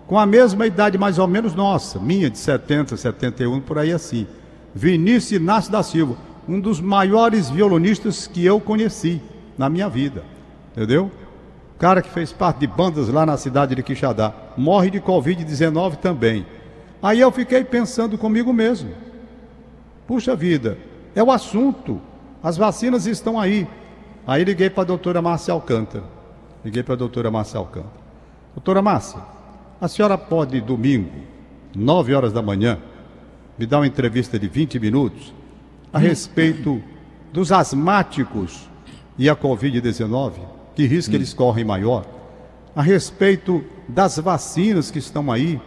Com 0.07 0.19
a 0.19 0.25
mesma 0.25 0.67
idade 0.67 0.97
mais 0.97 1.17
ou 1.17 1.27
menos 1.27 1.55
nossa, 1.55 1.99
minha 1.99 2.29
de 2.29 2.37
70, 2.37 2.95
71, 2.95 3.61
por 3.61 3.77
aí 3.77 3.91
assim. 3.91 4.27
Vinícius 4.73 5.41
Inácio 5.41 5.71
da 5.71 5.81
Silva, 5.81 6.15
um 6.47 6.59
dos 6.59 6.79
maiores 6.79 7.49
violonistas 7.49 8.27
que 8.27 8.45
eu 8.45 8.59
conheci 8.59 9.21
na 9.57 9.69
minha 9.69 9.89
vida. 9.89 10.23
Entendeu? 10.71 11.09
Cara 11.79 12.01
que 12.01 12.09
fez 12.09 12.31
parte 12.31 12.59
de 12.59 12.67
bandas 12.67 13.09
lá 13.09 13.25
na 13.25 13.37
cidade 13.37 13.75
de 13.75 13.83
Quixadá. 13.83 14.33
Morre 14.55 14.89
de 14.89 15.01
Covid-19 15.01 15.97
também. 15.97 16.45
Aí 17.01 17.19
eu 17.19 17.31
fiquei 17.31 17.63
pensando 17.63 18.17
comigo 18.17 18.53
mesmo. 18.53 18.91
Puxa 20.07 20.35
vida, 20.35 20.77
é 21.15 21.23
o 21.23 21.31
assunto. 21.31 21.99
As 22.43 22.57
vacinas 22.57 23.05
estão 23.07 23.39
aí. 23.39 23.67
Aí 24.27 24.43
liguei 24.43 24.69
para 24.69 24.83
a 24.83 24.85
doutora 24.85 25.21
Márcia 25.21 25.53
Alcântara. 25.53 26.03
Liguei 26.63 26.83
para 26.83 26.93
a 26.95 26.97
doutora 26.97 27.29
Márcia 27.29 27.59
Alcântara. 27.59 28.05
Doutora 28.55 28.81
Márcia, 28.81 29.19
a 29.79 29.87
senhora 29.87 30.17
pode, 30.17 30.59
domingo, 30.61 31.11
9 31.75 32.13
horas 32.13 32.31
da 32.33 32.41
manhã, 32.41 32.79
me 33.57 33.65
dar 33.65 33.79
uma 33.79 33.87
entrevista 33.87 34.39
de 34.39 34.47
20 34.47 34.79
minutos 34.79 35.33
a 35.91 35.99
respeito 35.99 36.81
dos 37.31 37.51
asmáticos 37.51 38.69
e 39.17 39.29
a 39.29 39.35
Covid-19? 39.35 40.55
que 40.75 40.85
risco 40.85 41.15
eles 41.15 41.33
correm 41.33 41.63
maior. 41.63 42.05
A 42.75 42.81
respeito 42.81 43.63
das 43.87 44.17
vacinas 44.19 44.91
que 44.91 44.99
estão 44.99 45.31
aí, 45.31 45.59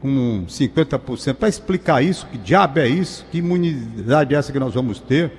com 0.00 0.46
50%, 0.48 1.34
para 1.34 1.48
explicar 1.48 2.02
isso, 2.02 2.26
que 2.26 2.38
diabo 2.38 2.78
é 2.78 2.88
isso, 2.88 3.26
que 3.30 3.38
imunidade 3.38 4.34
é 4.34 4.38
essa 4.38 4.50
que 4.50 4.58
nós 4.58 4.72
vamos 4.72 4.98
ter. 4.98 5.30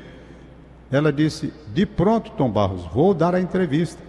Ela 0.91 1.11
disse: 1.11 1.53
de 1.73 1.85
pronto, 1.85 2.31
Tom 2.31 2.49
Barros, 2.49 2.85
vou 2.93 3.13
dar 3.13 3.33
a 3.33 3.41
entrevista. 3.41 4.01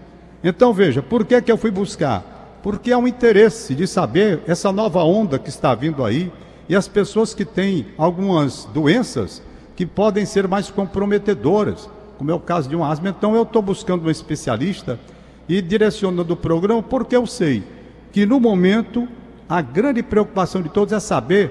Então 0.43 0.73
veja, 0.73 1.01
por 1.01 1.25
que, 1.25 1.41
que 1.41 1.53
eu 1.53 1.57
fui 1.57 1.71
buscar? 1.71 2.59
Porque 2.63 2.91
há 2.93 2.99
um 2.99 3.07
interesse 3.07 3.75
de 3.75 3.87
saber 3.87 4.41
essa 4.47 4.73
nova 4.73 5.03
onda 5.03 5.39
que 5.39 5.49
está 5.49 5.75
vindo 5.75 6.05
aí 6.05 6.33
e 6.69 6.75
as 6.75 6.89
pessoas 6.89 7.35
que 7.35 7.45
têm 7.45 7.87
algumas 7.97 8.65
doenças 8.67 9.43
que 9.77 9.87
podem 9.87 10.27
ser 10.27 10.49
mais 10.49 10.71
comprometedoras, 10.71 11.89
como 12.19 12.31
é 12.31 12.35
o 12.35 12.41
caso 12.41 12.69
de 12.69 12.77
um 12.77 12.85
asma. 12.85 13.09
Então 13.09 13.35
eu 13.35 13.43
estou 13.43 13.63
buscando 13.63 14.07
um 14.07 14.11
especialista 14.11 14.99
e 15.49 15.61
direcionando 15.61 16.35
o 16.35 16.37
programa 16.37 16.83
porque 16.83 17.17
eu 17.17 17.27
sei 17.27 17.63
que 18.13 18.27
no 18.27 18.39
momento 18.39 19.09
a 19.49 19.61
grande 19.61 20.03
preocupação 20.03 20.63
de 20.63 20.69
todos 20.69 20.93
é 20.93 21.01
saber 21.01 21.51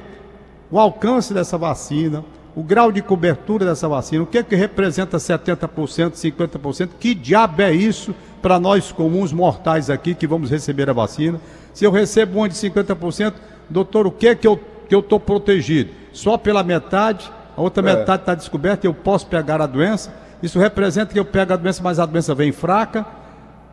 o 0.69 0.79
alcance 0.79 1.33
dessa 1.33 1.57
vacina, 1.57 2.23
o 2.55 2.63
grau 2.63 2.91
de 2.91 3.01
cobertura 3.01 3.65
dessa 3.65 3.87
vacina, 3.87 4.23
o 4.23 4.27
que 4.27 4.37
é 4.37 4.43
que 4.43 4.55
representa 4.55 5.17
70%, 5.17 6.13
50%, 6.13 6.89
que 6.99 7.15
diabo 7.15 7.61
é 7.61 7.73
isso 7.73 8.13
para 8.41 8.59
nós 8.59 8.91
comuns 8.91 9.31
mortais 9.31 9.89
aqui 9.89 10.13
que 10.13 10.27
vamos 10.27 10.49
receber 10.49 10.89
a 10.89 10.93
vacina? 10.93 11.39
Se 11.73 11.85
eu 11.85 11.91
recebo 11.91 12.39
uma 12.39 12.49
de 12.49 12.55
50%, 12.55 13.33
doutor, 13.69 14.05
o 14.05 14.11
que 14.11 14.27
é 14.27 14.35
que 14.35 14.47
eu 14.47 14.59
que 14.91 14.95
eu 14.95 14.99
estou 14.99 15.21
protegido? 15.21 15.91
Só 16.11 16.37
pela 16.37 16.63
metade, 16.63 17.31
a 17.55 17.61
outra 17.61 17.81
é. 17.89 17.95
metade 17.95 18.23
está 18.23 18.35
descoberta 18.35 18.85
e 18.85 18.89
eu 18.89 18.93
posso 18.93 19.25
pegar 19.25 19.61
a 19.61 19.65
doença. 19.65 20.13
Isso 20.43 20.59
representa 20.59 21.13
que 21.13 21.19
eu 21.19 21.23
pego 21.23 21.53
a 21.53 21.55
doença, 21.55 21.81
mas 21.81 21.97
a 21.97 22.05
doença 22.05 22.35
vem 22.35 22.51
fraca, 22.51 23.05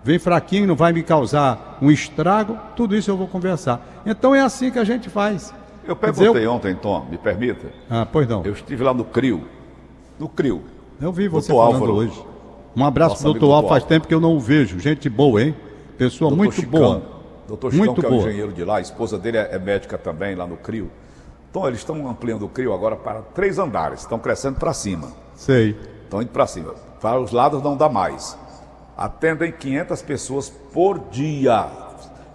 vem 0.04 0.16
fraquinho, 0.16 0.68
não 0.68 0.76
vai 0.76 0.92
me 0.92 1.02
causar 1.02 1.76
um 1.82 1.90
estrago, 1.90 2.56
tudo 2.76 2.94
isso 2.94 3.11
eu 3.11 3.16
vou 3.16 3.26
conversar. 3.26 3.85
Então 4.06 4.32
é 4.32 4.40
assim 4.40 4.70
que 4.70 4.78
a 4.78 4.85
gente 4.85 5.11
faz. 5.11 5.52
Eu 5.88 5.97
perguntei 5.97 6.47
eu... 6.47 6.52
ontem, 6.52 6.75
Tom, 6.75 7.07
me 7.11 7.18
permita. 7.18 7.66
Ah, 7.90 8.07
pois 8.11 8.28
não. 8.28 8.45
Eu 8.45 8.52
estive 8.52 8.85
lá 8.85 8.95
no 8.95 9.04
CRIO. 9.04 9.42
No 10.18 10.28
CRIO. 10.28 10.62
Eu 11.00 11.11
vi 11.11 11.28
você 11.28 11.50
doutor 11.50 11.73
falando 11.73 11.90
Álvaro. 11.90 11.99
hoje. 11.99 12.25
Um 12.76 12.85
abraço 12.85 13.16
para 13.16 13.30
o 13.30 13.33
doutor 13.33 13.52
Álvaro, 13.52 13.68
faz 13.68 13.85
tempo 13.85 14.07
que 14.07 14.14
eu 14.14 14.21
não 14.21 14.37
o 14.37 14.40
vejo. 14.40 14.78
Gente 14.78 15.09
boa, 15.09 15.42
hein? 15.42 15.57
Pessoa 15.97 16.30
doutor 16.30 16.45
muito 16.45 16.54
Chicão. 16.54 16.71
boa. 16.80 17.02
Doutor 17.49 17.73
Chicão, 17.73 17.87
muito 17.87 18.00
que 18.00 18.07
é 18.07 18.11
o 18.11 18.14
engenheiro 18.14 18.52
de 18.52 18.64
lá, 18.64 18.76
a 18.76 18.80
esposa 18.80 19.18
dele 19.18 19.38
é, 19.38 19.49
é 19.52 19.59
médica 19.59 19.97
também 19.97 20.35
lá 20.35 20.47
no 20.47 20.57
CRIO. 20.57 20.90
Então 21.50 21.66
eles 21.66 21.80
estão 21.80 22.09
ampliando 22.09 22.45
o 22.45 22.49
CRIO 22.49 22.75
agora 22.75 22.95
para 22.95 23.23
três 23.23 23.59
andares, 23.59 24.00
estão 24.00 24.18
crescendo 24.18 24.59
para 24.59 24.75
cima. 24.75 25.09
Sei. 25.35 25.75
Estão 26.04 26.21
indo 26.21 26.30
para 26.30 26.47
cima. 26.47 26.75
Para 27.00 27.18
os 27.18 27.33
lados 27.33 27.62
não 27.62 27.76
dá 27.76 27.88
mais 27.88 28.37
atendem 28.99 29.52
500 29.52 30.02
pessoas 30.02 30.50
por 30.50 30.99
dia. 31.11 31.71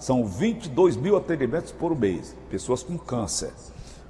São 0.04 0.26
22 0.26 0.98
mil 0.98 1.16
atendimentos 1.16 1.72
por 1.72 1.98
mês, 1.98 2.36
pessoas 2.50 2.84
com 2.84 2.98
câncer. 2.98 3.54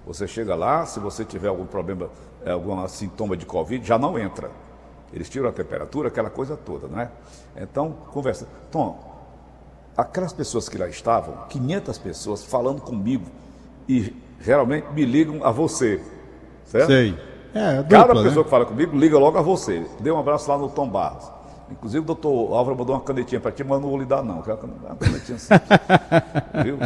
Você 0.07 0.27
chega 0.27 0.55
lá, 0.55 0.87
se 0.87 0.99
você 0.99 1.23
tiver 1.23 1.49
algum 1.49 1.67
problema, 1.67 2.09
é, 2.43 2.49
algum 2.49 2.87
sintoma 2.87 3.37
de 3.37 3.45
Covid, 3.45 3.85
já 3.85 3.95
não 3.95 4.17
entra. 4.17 4.49
Eles 5.13 5.29
tiram 5.29 5.47
a 5.47 5.51
temperatura, 5.51 6.07
aquela 6.07 6.31
coisa 6.31 6.57
toda, 6.57 6.87
não 6.87 6.99
é? 6.99 7.11
Então, 7.55 7.95
conversa. 8.11 8.47
Tom, 8.71 8.97
aquelas 9.95 10.33
pessoas 10.33 10.67
que 10.67 10.79
lá 10.79 10.87
estavam, 10.87 11.45
500 11.47 11.99
pessoas 11.99 12.43
falando 12.43 12.81
comigo 12.81 13.25
e 13.87 14.15
geralmente 14.41 14.91
me 14.93 15.05
ligam 15.05 15.45
a 15.45 15.51
você, 15.51 16.01
certo? 16.65 16.87
Sei. 16.87 17.15
É, 17.53 17.83
dupla, 17.83 17.99
Cada 17.99 18.13
pessoa 18.15 18.37
né? 18.37 18.43
que 18.45 18.49
fala 18.49 18.65
comigo 18.65 18.97
liga 18.97 19.19
logo 19.19 19.37
a 19.37 19.43
você. 19.43 19.85
Dê 19.99 20.09
um 20.09 20.17
abraço 20.17 20.49
lá 20.49 20.57
no 20.57 20.69
Tom 20.69 20.89
Barros. 20.89 21.31
Inclusive 21.71 21.99
o 22.03 22.05
doutor 22.05 22.53
Álvaro 22.53 22.77
mandou 22.77 22.95
uma 22.95 23.01
canetinha 23.01 23.39
para 23.39 23.51
ti, 23.51 23.63
mas 23.63 23.81
não 23.81 23.89
vou 23.89 23.97
lhe 23.97 24.05
dar 24.05 24.23
não. 24.23 24.41
Uma 24.41 24.95
canetinha 24.95 25.37
simples. 25.39 25.69
Viu? 26.63 26.77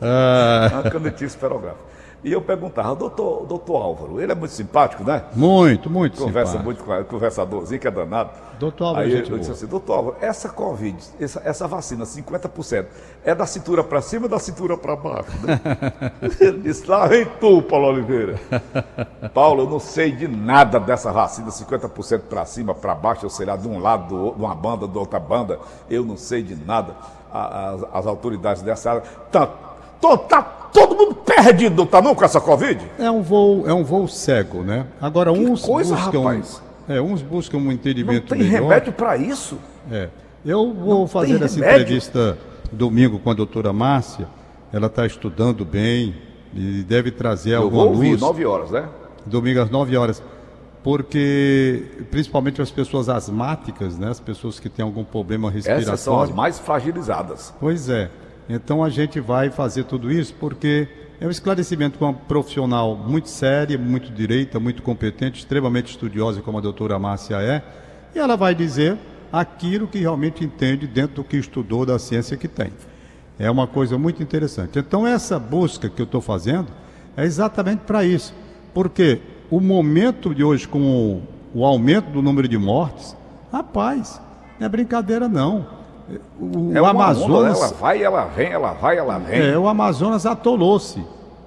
Ah. 0.00 0.70
Uma 0.72 0.90
canetinha 0.90 1.26
esferográfica. 1.26 1.95
E 2.26 2.32
eu 2.32 2.42
perguntava, 2.42 2.92
doutor, 2.96 3.46
doutor 3.46 3.80
Álvaro, 3.80 4.20
ele 4.20 4.32
é 4.32 4.34
muito 4.34 4.50
simpático, 4.50 5.04
né? 5.04 5.22
Muito, 5.32 5.88
muito 5.88 6.20
Conversa 6.20 6.58
simpático. 6.58 6.84
muito 6.84 7.04
com 7.04 7.04
conversadorzinho, 7.04 7.80
que 7.80 7.86
é 7.86 7.90
danado. 7.90 8.30
Doutor 8.58 8.86
Álvaro, 8.86 9.06
Aí 9.06 9.12
eu, 9.12 9.24
eu 9.24 9.38
disse 9.38 9.52
assim, 9.52 9.66
doutor 9.66 9.94
Álvaro, 9.94 10.16
essa 10.20 10.48
Covid, 10.48 10.98
essa, 11.20 11.40
essa 11.44 11.68
vacina, 11.68 12.04
50%, 12.04 12.86
é 13.24 13.32
da 13.32 13.46
cintura 13.46 13.84
para 13.84 14.02
cima 14.02 14.24
ou 14.24 14.28
da 14.28 14.40
cintura 14.40 14.76
para 14.76 14.96
baixo? 14.96 15.30
Né? 15.46 15.60
ele 16.40 16.62
disse, 16.62 16.84
lá 16.90 17.06
vem 17.06 17.24
tu, 17.38 17.62
Paulo 17.62 17.86
Oliveira. 17.86 18.34
Paulo, 19.32 19.62
eu 19.62 19.70
não 19.70 19.78
sei 19.78 20.10
de 20.10 20.26
nada 20.26 20.80
dessa 20.80 21.12
vacina, 21.12 21.46
50% 21.46 22.22
para 22.22 22.44
cima, 22.44 22.74
para 22.74 22.92
baixo, 22.96 23.24
eu 23.24 23.30
sei 23.30 23.46
lá, 23.46 23.56
de 23.56 23.68
um 23.68 23.78
lado, 23.78 24.08
do, 24.08 24.34
de 24.34 24.42
uma 24.42 24.54
banda, 24.56 24.88
de 24.88 24.98
outra 24.98 25.20
banda, 25.20 25.60
eu 25.88 26.04
não 26.04 26.16
sei 26.16 26.42
de 26.42 26.56
nada. 26.56 26.96
As, 27.32 27.84
as 27.92 28.06
autoridades 28.06 28.62
dessa 28.62 28.90
área, 28.90 29.02
tá, 30.00 30.16
tá 30.16 30.42
todo 30.72 30.94
mundo 30.94 31.14
perdido, 31.14 31.86
tá 31.86 32.02
não, 32.02 32.14
com 32.14 32.24
essa 32.24 32.40
Covid? 32.40 32.80
É 32.98 33.10
um 33.10 33.22
voo, 33.22 33.66
é 33.66 33.72
um 33.72 33.82
voo 33.82 34.06
cego, 34.06 34.62
né? 34.62 34.86
Agora, 35.00 35.32
que 35.32 35.38
uns 35.38 35.62
coisa, 35.62 35.94
buscam. 35.94 36.18
Rapaz. 36.20 36.62
É, 36.88 37.00
uns 37.00 37.22
buscam 37.22 37.58
um 37.58 37.72
entendimento 37.72 38.34
não 38.34 38.40
tem 38.40 38.48
melhor. 38.48 38.68
remédio 38.68 38.92
para 38.92 39.16
isso? 39.16 39.58
É. 39.90 40.08
Eu 40.44 40.72
vou 40.72 41.00
não 41.00 41.08
fazer 41.08 41.42
essa 41.42 41.56
remédio. 41.56 41.82
entrevista 41.82 42.38
domingo 42.70 43.18
com 43.18 43.30
a 43.30 43.34
doutora 43.34 43.72
Márcia. 43.72 44.28
Ela 44.72 44.86
está 44.86 45.06
estudando 45.06 45.64
bem 45.64 46.14
e 46.54 46.82
deve 46.82 47.10
trazer 47.10 47.52
Eu 47.52 47.62
alguma 47.62 47.84
vou 47.84 47.94
ouvir, 47.94 48.10
luz. 48.10 48.20
9 48.20 48.46
horas, 48.46 48.70
né? 48.70 48.88
Domingo 49.24 49.60
às 49.60 49.70
9 49.70 49.96
horas. 49.96 50.22
Porque, 50.82 51.82
principalmente 52.12 52.62
as 52.62 52.70
pessoas 52.70 53.08
asmáticas, 53.08 53.98
né? 53.98 54.08
As 54.08 54.20
pessoas 54.20 54.60
que 54.60 54.68
têm 54.68 54.84
algum 54.84 55.02
problema 55.02 55.50
respiratório. 55.50 55.88
Essas 55.88 56.00
são 56.00 56.20
as 56.20 56.30
mais 56.30 56.60
fragilizadas. 56.60 57.52
Pois 57.58 57.88
é. 57.88 58.08
Então 58.48 58.82
a 58.82 58.88
gente 58.88 59.18
vai 59.20 59.50
fazer 59.50 59.84
tudo 59.84 60.10
isso 60.10 60.34
porque 60.34 60.88
é 61.20 61.26
um 61.26 61.30
esclarecimento 61.30 61.98
com 61.98 62.04
uma 62.04 62.14
profissional 62.14 62.96
muito 62.96 63.28
séria, 63.28 63.78
muito 63.78 64.12
direita, 64.12 64.60
muito 64.60 64.82
competente, 64.82 65.40
extremamente 65.40 65.90
estudiosa, 65.90 66.42
como 66.42 66.58
a 66.58 66.60
doutora 66.60 66.98
Márcia 66.98 67.36
é, 67.36 67.62
e 68.14 68.18
ela 68.18 68.36
vai 68.36 68.54
dizer 68.54 68.96
aquilo 69.32 69.86
que 69.86 69.98
realmente 69.98 70.44
entende 70.44 70.86
dentro 70.86 71.16
do 71.16 71.24
que 71.24 71.36
estudou 71.36 71.84
da 71.84 71.98
ciência 71.98 72.36
que 72.36 72.48
tem. 72.48 72.72
É 73.38 73.50
uma 73.50 73.66
coisa 73.66 73.98
muito 73.98 74.22
interessante. 74.22 74.78
Então, 74.78 75.06
essa 75.06 75.38
busca 75.38 75.88
que 75.88 76.00
eu 76.00 76.04
estou 76.04 76.20
fazendo 76.20 76.68
é 77.16 77.24
exatamente 77.24 77.80
para 77.80 78.04
isso, 78.04 78.34
porque 78.72 79.20
o 79.50 79.60
momento 79.60 80.34
de 80.34 80.42
hoje, 80.42 80.66
com 80.66 80.80
o, 80.80 81.22
o 81.60 81.64
aumento 81.64 82.10
do 82.10 82.22
número 82.22 82.48
de 82.48 82.56
mortes, 82.56 83.16
rapaz, 83.52 84.20
não 84.58 84.66
é 84.66 84.68
brincadeira 84.68 85.28
não. 85.28 85.66
O, 86.40 86.76
é 86.76 86.80
o 86.80 86.86
Amazonas. 86.86 87.58
Onda, 87.58 87.66
ela 87.66 87.74
vai, 87.74 88.02
ela 88.02 88.24
vem, 88.26 88.48
ela 88.48 88.72
vai, 88.72 88.98
ela 88.98 89.18
vem. 89.18 89.40
É, 89.40 89.58
o 89.58 89.68
Amazonas 89.68 90.24
atolou-se. 90.24 91.04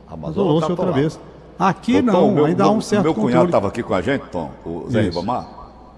Atolou-se 0.07 0.67
tá 0.67 0.73
outra 0.73 0.91
vez. 0.91 1.19
Aqui 1.57 2.01
não, 2.01 2.31
meu, 2.31 2.45
ainda 2.45 2.63
meu, 2.63 2.73
há 2.73 2.75
um 2.75 2.81
certo 2.81 3.03
Meu 3.03 3.13
cunhado 3.13 3.45
estava 3.45 3.67
aqui 3.67 3.83
com 3.83 3.93
a 3.93 4.01
gente, 4.01 4.23
Tom, 4.29 4.49
o 4.65 4.89
Zé 4.89 5.01
Ribamar. 5.01 5.47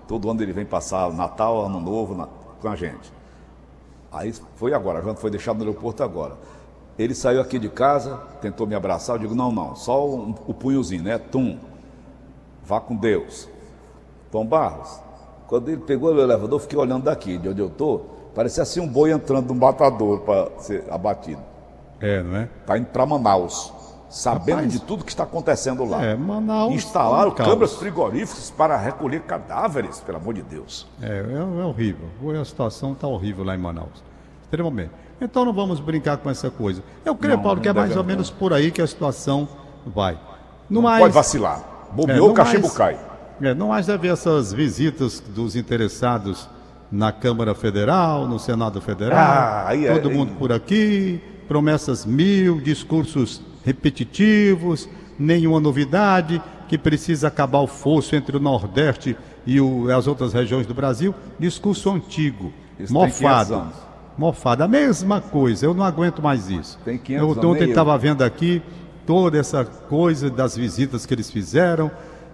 Todo 0.08 0.30
ano 0.30 0.42
ele 0.42 0.52
vem 0.52 0.66
passar 0.66 1.12
Natal, 1.14 1.66
Ano 1.66 1.80
Novo 1.80 2.16
na, 2.16 2.28
com 2.60 2.68
a 2.68 2.76
gente. 2.76 3.14
Aí 4.12 4.34
foi 4.56 4.74
agora, 4.74 5.02
foi 5.16 5.30
deixado 5.30 5.58
no 5.58 5.64
aeroporto 5.64 6.04
agora. 6.04 6.36
Ele 6.98 7.16
saiu 7.16 7.40
aqui 7.40 7.58
de 7.58 7.70
casa, 7.70 8.18
tentou 8.42 8.68
me 8.68 8.76
abraçar, 8.76 9.16
eu 9.16 9.20
digo, 9.20 9.36
não, 9.36 9.52
não, 9.52 9.76
só 9.76 10.06
o, 10.06 10.36
o 10.48 10.54
punhozinho, 10.54 11.04
né? 11.04 11.18
Tum, 11.18 11.58
vá 12.64 12.80
com 12.80 12.96
Deus. 12.96 13.48
Tom 14.32 14.46
Barros, 14.46 15.00
quando 15.48 15.70
ele 15.70 15.82
pegou 15.82 16.14
o 16.14 16.20
elevador, 16.20 16.60
fiquei 16.60 16.78
olhando 16.78 17.04
daqui, 17.04 17.38
de 17.38 17.50
onde 17.50 17.62
eu 17.62 17.68
estou, 17.68 18.21
Parecia 18.34 18.64
assim 18.64 18.80
um 18.80 18.88
boi 18.88 19.12
entrando 19.12 19.54
num 19.54 19.60
matador 19.60 20.22
para 20.22 20.50
ser 20.60 20.86
abatido. 20.90 21.42
É, 22.00 22.24
não 22.24 22.38
é? 22.38 22.50
Está 22.62 22.78
indo 22.78 22.88
para 22.88 23.06
Manaus, 23.06 23.74
sabendo 24.10 24.58
Rapaz, 24.58 24.72
de 24.74 24.80
tudo 24.82 25.04
que 25.04 25.12
está 25.12 25.24
acontecendo 25.24 25.86
lá. 25.86 26.04
É, 26.04 26.16
Manaus. 26.16 26.74
Instalaram 26.74 27.32
câmeras 27.32 27.76
frigoríficas 27.76 28.50
para 28.50 28.78
recolher 28.78 29.22
cadáveres, 29.22 30.00
pelo 30.00 30.18
amor 30.18 30.34
de 30.34 30.42
Deus. 30.42 30.88
É, 31.02 31.08
é, 31.08 31.62
é 31.62 31.66
horrível. 31.66 32.08
A 32.40 32.46
situação 32.46 32.94
está 32.94 33.08
horrível 33.08 33.44
lá 33.44 33.54
em 33.54 33.60
Manaus. 33.60 34.04
Extremamente. 34.44 34.92
Então 35.22 35.46
não 35.46 35.54
vamos 35.54 35.80
brincar 35.80 36.18
com 36.18 36.30
essa 36.30 36.50
coisa. 36.50 36.82
Eu 37.06 37.16
creio, 37.16 37.36
não, 37.36 37.44
Paulo, 37.44 37.58
não 37.58 37.62
que 37.62 37.70
é 37.70 37.74
mais 37.74 37.96
ou 37.96 38.04
menos 38.04 38.32
por 38.32 38.54
aí 38.54 38.72
que 38.72 38.82
a 38.82 38.88
situação 38.88 39.48
vai. 39.86 40.14
No 40.70 40.76
não 40.76 40.82
mais, 40.82 41.00
pode 41.00 41.14
vacilar. 41.14 41.64
Bobeou, 41.92 42.30
é, 42.30 42.32
o 42.32 42.34
cachimbo 42.34 42.72
cai. 42.72 42.98
É, 43.42 43.54
não 43.54 43.68
mais 43.68 43.86
deve 43.86 44.08
essas 44.08 44.52
visitas 44.52 45.20
dos 45.20 45.56
interessados 45.56 46.50
na 46.92 47.12
Câmara 47.12 47.56
Federal, 47.56 48.28
no 48.28 48.38
Senado 48.38 48.82
Federal, 48.82 49.18
ah, 49.18 49.66
aí, 49.68 49.88
todo 49.88 50.10
aí, 50.10 50.16
mundo 50.16 50.34
por 50.38 50.52
aqui, 50.52 51.22
promessas 51.48 52.06
mil, 52.06 52.60
discursos 52.60 53.42
repetitivos, 53.64 54.90
nenhuma 55.18 55.60
novidade, 55.60 56.42
que 56.68 56.78
precisa 56.78 57.28
acabar 57.28 57.60
o 57.60 57.68
fosso 57.68 58.16
entre 58.16 58.36
o 58.36 58.40
Nordeste 58.40 59.16
e 59.46 59.62
o, 59.62 59.90
as 59.96 60.08
outras 60.08 60.34
regiões 60.34 60.66
do 60.66 60.74
Brasil, 60.74 61.16
discurso 61.40 61.90
antigo, 61.92 62.52
isso 62.80 62.94
mofado. 62.94 63.68
Mofado, 64.18 64.64
a 64.64 64.68
mesma 64.68 65.22
coisa, 65.22 65.66
eu 65.66 65.74
não 65.74 65.84
aguento 65.84 66.22
mais 66.22 66.50
isso. 66.50 66.78
Tem 66.84 66.98
500 66.98 67.38
eu 67.38 67.50
ontem 67.50 67.70
estava 67.70 67.98
vendo 67.98 68.22
aqui 68.24 68.62
toda 69.06 69.38
essa 69.38 69.64
coisa 69.64 70.30
das 70.30 70.56
visitas 70.56 71.06
que 71.06 71.14
eles 71.14 71.32
fizeram, 71.32 71.90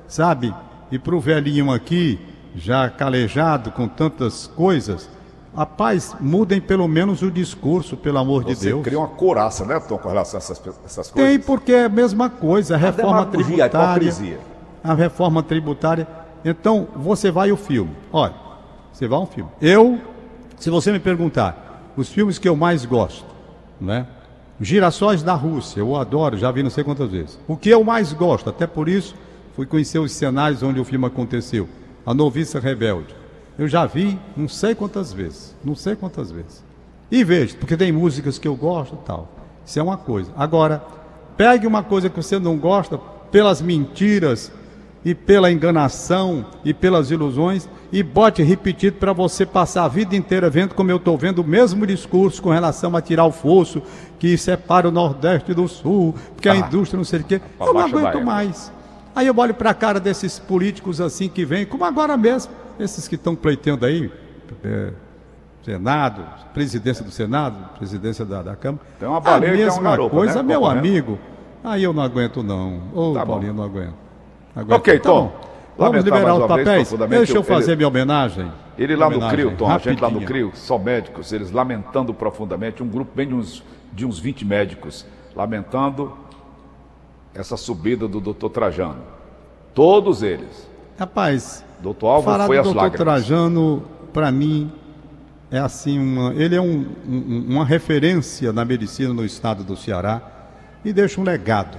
sabe? 0.08 0.54
E 0.92 0.98
para 0.98 1.16
o 1.16 1.20
velhinho 1.20 1.72
aqui, 1.72 2.20
já 2.58 2.90
calejado 2.90 3.72
com 3.72 3.88
tantas 3.88 4.48
coisas, 4.48 5.10
Rapaz, 5.58 6.16
mudem 6.20 6.62
pelo 6.62 6.88
menos 6.88 7.24
o 7.24 7.32
discurso, 7.32 7.98
pelo 7.98 8.20
amor 8.20 8.44
Você 8.44 8.54
de 8.54 8.66
Deus. 8.68 8.84
cria 8.84 9.00
uma 9.00 9.08
couraça, 9.08 9.66
né, 9.66 9.80
Tom, 9.80 9.98
com 9.98 10.08
relação 10.08 10.38
a 10.38 10.44
essas, 10.44 10.62
essas 10.86 11.10
coisas? 11.10 11.32
Tem, 11.32 11.40
porque 11.40 11.72
é 11.72 11.86
a 11.86 11.90
mesma 11.90 12.30
coisa, 12.30 12.76
a 12.76 12.78
reforma 12.78 13.26
demagogia, 13.26 13.66
a 13.66 13.70
tributária. 13.70 14.04
hipocrisia. 14.04 14.40
A 14.84 14.94
reforma 14.94 15.42
tributária. 15.42 16.08
Então, 16.46 16.88
você 16.96 17.32
vai 17.32 17.52
o 17.52 17.58
filme. 17.58 17.90
Olha, 18.14 18.36
você 18.94 19.08
vai 19.08 19.18
ao 19.18 19.26
filme. 19.26 19.50
Eu, 19.60 20.00
se 20.58 20.70
você 20.70 20.92
me 20.92 21.00
perguntar, 21.00 21.92
os 21.98 22.08
filmes 22.08 22.38
que 22.38 22.48
eu 22.48 22.56
mais 22.56 22.86
gosto, 22.86 23.26
né? 23.82 24.06
Girassóis 24.62 25.24
da 25.24 25.34
Rússia, 25.34 25.80
eu 25.80 25.96
adoro, 25.96 26.38
já 26.38 26.52
vi 26.52 26.62
não 26.62 26.70
sei 26.70 26.84
quantas 26.84 27.10
vezes. 27.10 27.40
O 27.48 27.58
que 27.58 27.70
eu 27.72 27.84
mais 27.84 28.14
gosto, 28.14 28.48
até 28.48 28.68
por 28.68 28.88
isso, 28.88 29.16
fui 29.56 29.66
conhecer 29.66 29.98
os 29.98 30.12
cenários 30.12 30.62
onde 30.62 30.80
o 30.80 30.86
filme 30.86 31.08
aconteceu. 31.08 31.68
A 32.08 32.14
Noviça 32.14 32.58
Rebelde. 32.60 33.14
Eu 33.60 33.68
já 33.68 33.86
vi 33.86 34.18
não 34.36 34.48
sei 34.48 34.74
quantas 34.74 35.12
vezes, 35.12 35.54
não 35.64 35.76
sei 35.76 35.94
quantas 35.96 36.32
vezes. 36.32 36.64
E 37.12 37.22
vejo, 37.24 37.58
porque 37.58 37.76
tem 37.76 37.92
músicas 37.92 38.40
que 38.40 38.48
eu 38.48 38.56
gosto 38.56 38.96
e 38.96 39.06
tal. 39.06 39.28
Isso 39.66 39.78
é 39.78 39.84
uma 39.84 39.98
coisa. 39.98 40.32
Agora, 40.38 40.82
pegue 41.36 41.68
uma 41.68 41.84
coisa 41.84 42.10
que 42.10 42.16
você 42.16 42.40
não 42.40 42.58
gosta 42.58 42.98
pelas 43.30 43.62
mentiras 43.62 44.50
e 45.04 45.14
pela 45.14 45.52
enganação 45.52 46.46
e 46.64 46.74
pelas 46.74 47.12
ilusões 47.12 47.68
e 47.92 48.02
bote 48.02 48.42
repetido 48.42 48.98
para 48.98 49.12
você 49.12 49.46
passar 49.46 49.84
a 49.84 49.88
vida 49.90 50.16
inteira 50.16 50.50
vendo 50.50 50.74
como 50.76 50.90
eu 50.92 50.98
estou 50.98 51.18
vendo 51.18 51.40
o 51.40 51.44
mesmo 51.44 51.86
discurso 51.86 52.42
com 52.42 52.50
relação 52.52 52.96
a 52.96 53.02
tirar 53.02 53.26
o 53.26 53.32
fosso 53.32 53.82
que 54.18 54.38
separa 54.38 54.88
o 54.88 54.92
Nordeste 54.92 55.54
do 55.54 55.68
Sul, 55.68 56.16
porque 56.36 56.48
a 56.50 56.54
Ah, 56.54 56.58
indústria 56.58 56.98
não 56.98 57.04
sei 57.06 57.20
o 57.20 57.24
quê. 57.24 57.42
Eu 57.60 57.74
não 57.74 57.82
aguento 57.82 58.08
égua. 58.08 58.22
mais. 58.22 58.72
Aí 59.18 59.26
eu 59.26 59.36
olho 59.36 59.54
para 59.56 59.72
a 59.72 59.74
cara 59.74 60.00
desses 60.00 60.38
políticos 60.38 61.02
assim 61.02 61.28
que 61.28 61.44
vêm, 61.44 61.66
como 61.66 61.84
agora 61.84 62.16
mesmo, 62.16 62.52
esses 62.80 63.08
que 63.08 63.16
estão 63.16 63.36
pleiteando 63.36 63.84
aí, 63.84 64.12
é, 64.64 64.92
Senado, 65.64 66.24
presidência 66.54 67.04
do 67.04 67.10
Senado, 67.10 67.58
presidência 67.80 68.24
da, 68.24 68.44
da 68.44 68.56
Câmara. 68.56 68.84
Tem 69.00 69.10
uma 69.10 69.20
baleia 69.20 69.70
a 69.70 69.74
uma 69.74 69.82
mesma 69.96 70.10
coisa, 70.10 70.36
né, 70.36 70.44
meu 70.44 70.60
concorrendo. 70.60 70.80
amigo. 70.88 71.20
Aí 71.64 71.84
eu 71.84 71.94
não 71.94 72.04
aguento 72.04 72.44
não. 72.44 72.80
Ô, 72.94 73.14
Tá 73.14 73.26
bom. 73.26 73.34
Paulinho, 73.34 73.54
não 73.56 73.64
aguento. 73.64 73.96
Aguento. 74.56 74.78
Ok, 74.80 75.00
Tá 75.00 75.10
Tom. 75.10 75.24
bom. 75.24 75.48
Vamos 75.80 76.04
liberar 76.04 76.34
os 76.36 76.40
uma 76.40 76.48
vez 76.56 76.68
papéis? 76.68 76.88
profundamente 76.88 77.18
Deixa 77.18 77.34
eu 77.34 77.42
ele- 77.42 77.48
fazer 77.48 77.76
minha 77.76 77.88
homenagem. 77.88 78.52
Ele 78.78 78.96
lá 78.96 79.10
no 79.10 79.16
Homenagem, 79.18 79.36
CRIO, 79.36 79.58
Tom, 79.58 79.68
a 79.72 79.78
gente 79.80 80.00
lá 80.00 80.10
no. 80.12 80.22
CRIO, 80.22 80.52
só 80.54 80.78
médicos, 80.78 81.34
eles 81.34 81.50
lamentando 81.52 82.14
profundamente, 82.14 82.84
um 82.84 82.88
grupo 82.88 83.12
bem 83.16 83.28
de 83.28 83.34
uns, 83.34 83.64
de 83.92 84.06
uns 84.06 84.20
20 84.20 84.46
médicos, 84.46 85.08
lamentando 85.36 86.14
essa 87.38 87.56
subida 87.56 88.08
do 88.08 88.20
doutor 88.20 88.50
Trajano. 88.50 89.02
Todos 89.74 90.24
eles. 90.24 90.68
Rapaz, 90.98 91.64
Doutor 91.82 92.08
Álvaro 92.08 92.32
falar 92.38 92.48
foi 92.48 92.56
do 92.56 92.60
às 92.60 92.66
doutor 92.66 92.82
lágrimas. 92.82 93.26
Trajano, 93.28 93.84
para 94.12 94.32
mim, 94.32 94.72
é 95.52 95.60
assim, 95.60 96.00
uma, 96.00 96.34
ele 96.34 96.56
é 96.56 96.62
um- 96.62 96.88
um- 97.08 97.46
uma 97.50 97.64
referência 97.64 98.52
na 98.52 98.66
medicina 98.66 99.14
no 99.14 99.24
estado 99.24 99.64
do 99.64 99.78
Ceará 99.78 100.22
e 100.84 100.92
deixa 100.92 101.22
um 101.22 101.24
legado, 101.24 101.78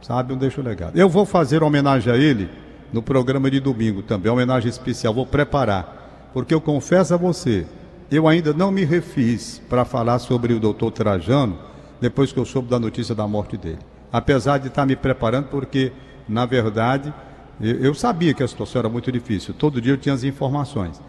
sabe? 0.00 0.34
Deixa 0.36 0.60
um 0.60 0.64
legado. 0.64 0.96
Eu 0.96 1.08
vou 1.10 1.26
fazer 1.26 1.62
homenagem 1.62 2.10
a 2.10 2.16
ele 2.16 2.48
no 2.90 3.02
programa 3.02 3.50
de 3.50 3.60
domingo 3.60 4.02
também, 4.02 4.32
homenagem 4.32 4.70
especial, 4.70 5.12
vou 5.12 5.26
preparar, 5.26 6.30
porque 6.32 6.54
eu 6.54 6.60
confesso 6.60 7.12
a 7.12 7.16
você, 7.18 7.66
eu 8.10 8.26
ainda 8.26 8.54
não 8.54 8.70
me 8.70 8.84
refiz 8.84 9.60
para 9.68 9.84
falar 9.84 10.18
sobre 10.20 10.54
o 10.54 10.60
doutor 10.60 10.90
Trajano 10.90 11.58
depois 12.00 12.32
que 12.32 12.38
eu 12.38 12.44
soube 12.46 12.68
da 12.70 12.78
notícia 12.80 13.14
da 13.14 13.28
morte 13.28 13.58
dele. 13.58 13.78
Apesar 14.14 14.58
de 14.58 14.68
estar 14.68 14.86
me 14.86 14.94
preparando, 14.94 15.48
porque, 15.48 15.90
na 16.28 16.46
verdade, 16.46 17.12
eu, 17.60 17.86
eu 17.86 17.94
sabia 17.94 18.32
que 18.32 18.44
a 18.44 18.46
situação 18.46 18.78
era 18.78 18.88
muito 18.88 19.10
difícil. 19.10 19.52
Todo 19.52 19.80
dia 19.80 19.92
eu 19.92 19.96
tinha 19.96 20.14
as 20.14 20.22
informações, 20.22 21.02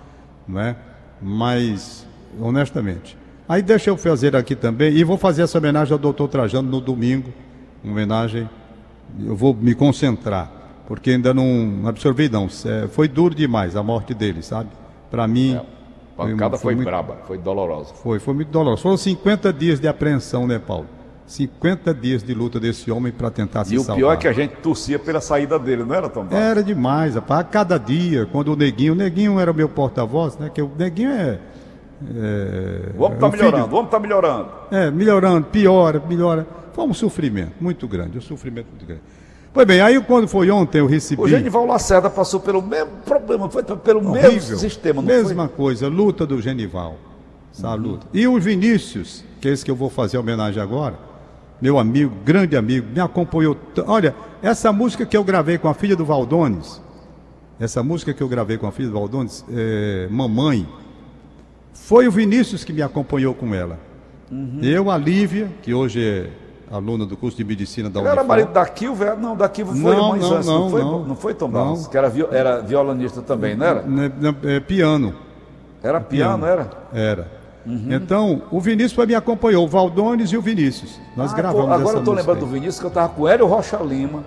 não 0.48 0.60
é? 0.60 0.76
Mas, 1.22 2.04
honestamente. 2.42 3.16
Aí 3.48 3.62
deixa 3.62 3.92
eu 3.92 3.96
fazer 3.96 4.36
aqui 4.36 4.56
também, 4.56 4.92
e 4.92 5.04
vou 5.04 5.20
fazer 5.20 5.44
essa 5.44 5.56
homenagem 5.60 5.94
ao 5.94 6.00
doutor 6.00 6.28
Trajano 6.30 6.68
no 6.68 6.82
domingo. 6.82 7.32
Uma 7.84 7.94
homenagem, 7.94 8.50
eu 9.24 9.36
vou 9.36 9.54
me 9.54 9.76
concentrar, 9.76 10.52
porque 10.88 11.12
ainda 11.12 11.32
não 11.32 11.84
absorvi, 11.86 12.28
não. 12.28 12.48
É, 12.66 12.88
foi 12.88 13.08
duro 13.08 13.36
demais 13.36 13.76
a 13.76 13.84
morte 13.84 14.16
dele, 14.16 14.42
sabe? 14.42 14.70
Para 15.12 15.28
mim. 15.28 15.56
A 15.56 16.24
pancada 16.24 16.58
foi, 16.58 16.74
muito- 16.74 16.88
braba, 16.88 17.20
foi 17.28 17.38
dolorosa. 17.38 17.94
foi, 17.94 18.18
foi 18.18 18.34
muito 18.34 18.50
doloroso. 18.50 18.82
Foram 18.82 18.98
50 18.98 19.54
dias 19.54 19.80
de 19.80 19.88
apreensão, 19.88 20.48
né, 20.48 20.58
Paulo? 20.58 20.88
50 21.28 21.94
dias 21.94 22.22
de 22.24 22.34
luta 22.34 22.60
desse 22.60 22.92
homem 22.92 23.12
para 23.12 23.32
tentar 23.32 23.66
se 23.66 23.74
E 23.74 23.78
o 23.78 23.82
salvar. 23.82 23.96
pior 23.98 24.14
é 24.14 24.18
que 24.18 24.28
a 24.28 24.34
gente 24.34 24.58
torcia 24.58 25.00
pela 25.00 25.20
saída 25.20 25.58
dele, 25.58 25.84
não 25.84 25.96
era, 25.96 26.08
Tom? 26.08 26.24
Barros? 26.24 26.38
Era 26.46 26.64
demais, 26.64 27.16
rapaz. 27.16 27.42
A 27.42 27.44
cada 27.44 27.78
dia, 27.80 28.28
quando 28.32 28.50
o 28.54 28.56
Neguinho, 28.56 28.94
o 28.94 28.96
Neguinho 28.96 29.40
era 29.40 29.52
meu 29.52 29.68
porta-voz, 29.68 30.38
né? 30.38 30.52
Que 30.54 30.62
o 30.62 30.70
Neguinho 30.78 31.10
é. 31.12 31.40
é 32.16 32.92
O 32.98 33.04
homem 33.04 33.16
está 33.16 33.26
é 33.26 33.30
um 33.30 33.32
filho- 33.32 33.44
melhorando, 33.46 33.74
o 33.74 33.78
homem 33.78 33.86
está 33.86 34.00
melhorando. 34.00 34.48
É, 34.72 34.92
melhorando, 34.92 35.48
piora, 35.48 36.02
melhora. 36.08 36.48
Foi 36.74 36.86
um 36.86 36.94
sofrimento 36.94 37.54
muito 37.60 37.88
grande, 37.88 38.18
um 38.18 38.22
sofrimento 38.22 38.68
muito 38.70 38.86
grande. 38.86 39.02
Pois 39.54 39.66
bem, 39.66 39.80
aí 39.80 40.00
quando 40.02 40.28
foi 40.28 40.52
ontem 40.52 40.80
eu 40.80 40.86
recebi. 40.86 41.22
O 41.22 41.28
Genival 41.28 41.66
Lacerda 41.66 42.10
passou 42.10 42.42
pelo 42.42 42.62
mesmo 42.62 42.92
problema, 43.06 43.50
foi 43.50 43.64
pelo 43.64 44.02
mesmo 44.02 44.28
Horrível. 44.28 44.58
sistema, 44.58 45.02
não 45.02 45.08
Mesma 45.08 45.48
coisa, 45.48 45.88
luta 45.88 46.26
do 46.26 46.42
Genival. 46.42 46.98
Essa 47.54 47.70
Uhum. 47.70 47.76
luta. 47.78 48.06
E 48.14 48.28
o 48.28 48.38
Vinícius, 48.38 49.24
que 49.40 49.48
é 49.48 49.52
esse 49.54 49.64
que 49.64 49.72
eu 49.72 49.76
vou 49.76 49.90
fazer 49.90 50.18
homenagem 50.18 50.62
agora, 50.62 50.96
meu 51.62 51.80
amigo, 51.80 52.14
grande 52.24 52.56
amigo, 52.56 52.88
me 52.94 53.00
acompanhou. 53.00 53.58
Olha, 53.88 54.16
essa 54.42 54.72
música 54.72 55.06
que 55.06 55.16
eu 55.16 55.24
gravei 55.24 55.58
com 55.58 55.68
a 55.68 55.74
filha 55.74 55.96
do 55.96 56.06
Valdones, 56.06 56.82
essa 57.60 57.82
música 57.82 58.14
que 58.14 58.22
eu 58.22 58.28
gravei 58.28 58.58
com 58.58 58.68
a 58.68 58.72
filha 58.72 58.90
do 58.90 58.94
Valdones, 58.94 59.46
é, 59.50 60.08
Mamãe, 60.12 60.68
foi 61.74 62.08
o 62.08 62.12
Vinícius 62.12 62.64
que 62.64 62.74
me 62.74 62.82
acompanhou 62.82 63.34
com 63.34 63.54
ela. 63.54 63.80
Uhum. 64.32 64.60
Eu, 64.62 64.90
a 64.90 64.98
Lívia, 64.98 65.50
que 65.62 65.74
hoje 65.74 66.04
é 66.04 66.30
aluna 66.70 67.06
do 67.06 67.16
curso 67.16 67.38
de 67.38 67.44
medicina 67.44 67.90
da 67.90 68.00
Ele 68.00 68.10
era 68.10 68.24
marido 68.24 68.52
da 68.52 68.66
Kilva? 68.66 69.16
Não, 69.16 69.36
da 69.36 69.48
Kilva 69.48 69.74
foi 69.74 69.82
Não, 69.82 69.92
irmãs 69.92 70.22
não, 70.22 70.36
antes, 70.36 70.48
não, 70.48 70.60
não, 70.62 70.70
foi, 70.70 70.82
não. 70.82 71.06
não 71.06 71.16
foi 71.16 71.34
Tom 71.34 71.48
Não. 71.48 71.64
Barros, 71.64 71.88
que 71.88 71.98
era, 71.98 72.12
era 72.32 72.62
violonista 72.62 73.22
também, 73.22 73.56
não 73.56 73.66
era? 73.66 73.82
Né, 73.84 74.12
né, 74.20 74.36
é, 74.44 74.60
piano. 74.60 75.14
Era 75.84 76.02
piano, 76.02 76.46
era? 76.46 76.70
Era. 76.92 77.45
Então, 77.68 78.44
o 78.52 78.60
Vinícius 78.62 78.94
foi, 78.94 79.06
me 79.08 79.16
acompanhou, 79.16 79.66
o 79.66 79.68
Valdones 79.68 80.32
e 80.32 80.38
o 80.38 80.42
Vinícius. 80.42 81.00
Nós 81.18 81.34
Ah, 81.34 81.36
gravamos 81.36 81.66
pô, 81.66 81.72
agora 81.74 81.90
essa 81.90 81.98
eu 81.98 82.04
tô 82.04 82.14
lembrando 82.14 82.40
do 82.40 82.46
aí. 82.46 82.52
Vinícius 82.52 82.80
que 82.80 82.86
eu 82.86 82.92
tava 82.92 83.10
com 83.10 83.24
o 83.24 83.28
Hélio 83.28 83.48
Rocha 83.48 83.78
Lima, 83.78 84.24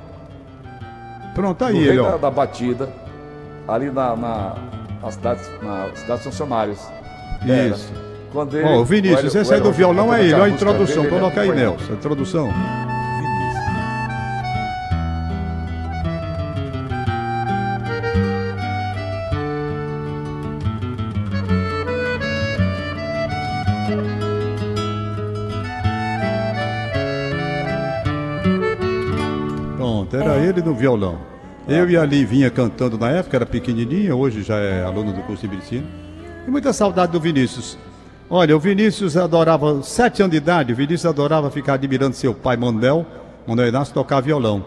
Pronto, 1.34 1.58
do 1.58 1.64
aí 1.64 1.76
ele, 1.78 2.02
da, 2.02 2.16
da 2.16 2.30
batida, 2.30 2.88
ali 3.68 3.90
na, 3.90 4.16
na, 4.16 4.54
na 5.02 5.10
cidade, 5.12 5.40
na 5.62 5.88
cidade 5.94 6.14
dos 6.14 6.22
funcionários. 6.24 6.80
Era. 7.46 7.68
Isso. 7.76 7.92
Quando 8.32 8.56
ele, 8.58 8.66
Ó, 8.68 8.80
o 8.80 8.84
Vinícius, 8.84 9.34
Hélio- 9.34 9.40
esse 9.42 9.54
aí 9.54 9.60
o 9.60 9.62
do 9.62 9.72
violão 9.72 10.12
é 10.12 10.22
ele, 10.24 10.34
ó 10.34 10.42
a 10.42 10.48
introdução. 10.48 11.04
dele, 11.04 11.14
Coloca 11.16 11.40
aí. 11.40 11.50
Nelson, 11.54 11.92
a 11.92 11.94
introdução. 11.94 12.48
Violão. 30.78 31.18
Eu 31.68 31.90
e 31.90 31.96
a 31.96 32.04
Livinha 32.04 32.50
cantando 32.50 32.96
na 32.96 33.10
época, 33.10 33.36
era 33.36 33.44
pequenininha, 33.44 34.16
hoje 34.16 34.42
já 34.42 34.56
é 34.56 34.84
aluno 34.84 35.12
do 35.12 35.20
curso 35.22 35.42
de 35.42 35.54
medicina. 35.54 35.84
E 36.46 36.50
muita 36.50 36.72
saudade 36.72 37.12
do 37.12 37.20
Vinícius. 37.20 37.76
Olha, 38.30 38.56
o 38.56 38.60
Vinícius 38.60 39.16
adorava, 39.16 39.82
sete 39.82 40.22
anos 40.22 40.30
de 40.30 40.38
idade, 40.38 40.72
o 40.72 40.76
Vinícius 40.76 41.04
adorava 41.06 41.50
ficar 41.50 41.74
admirando 41.74 42.16
seu 42.16 42.32
pai 42.32 42.56
Manuel, 42.56 43.04
Manuel 43.46 43.68
Inácio, 43.68 43.92
tocar 43.92 44.20
violão. 44.20 44.64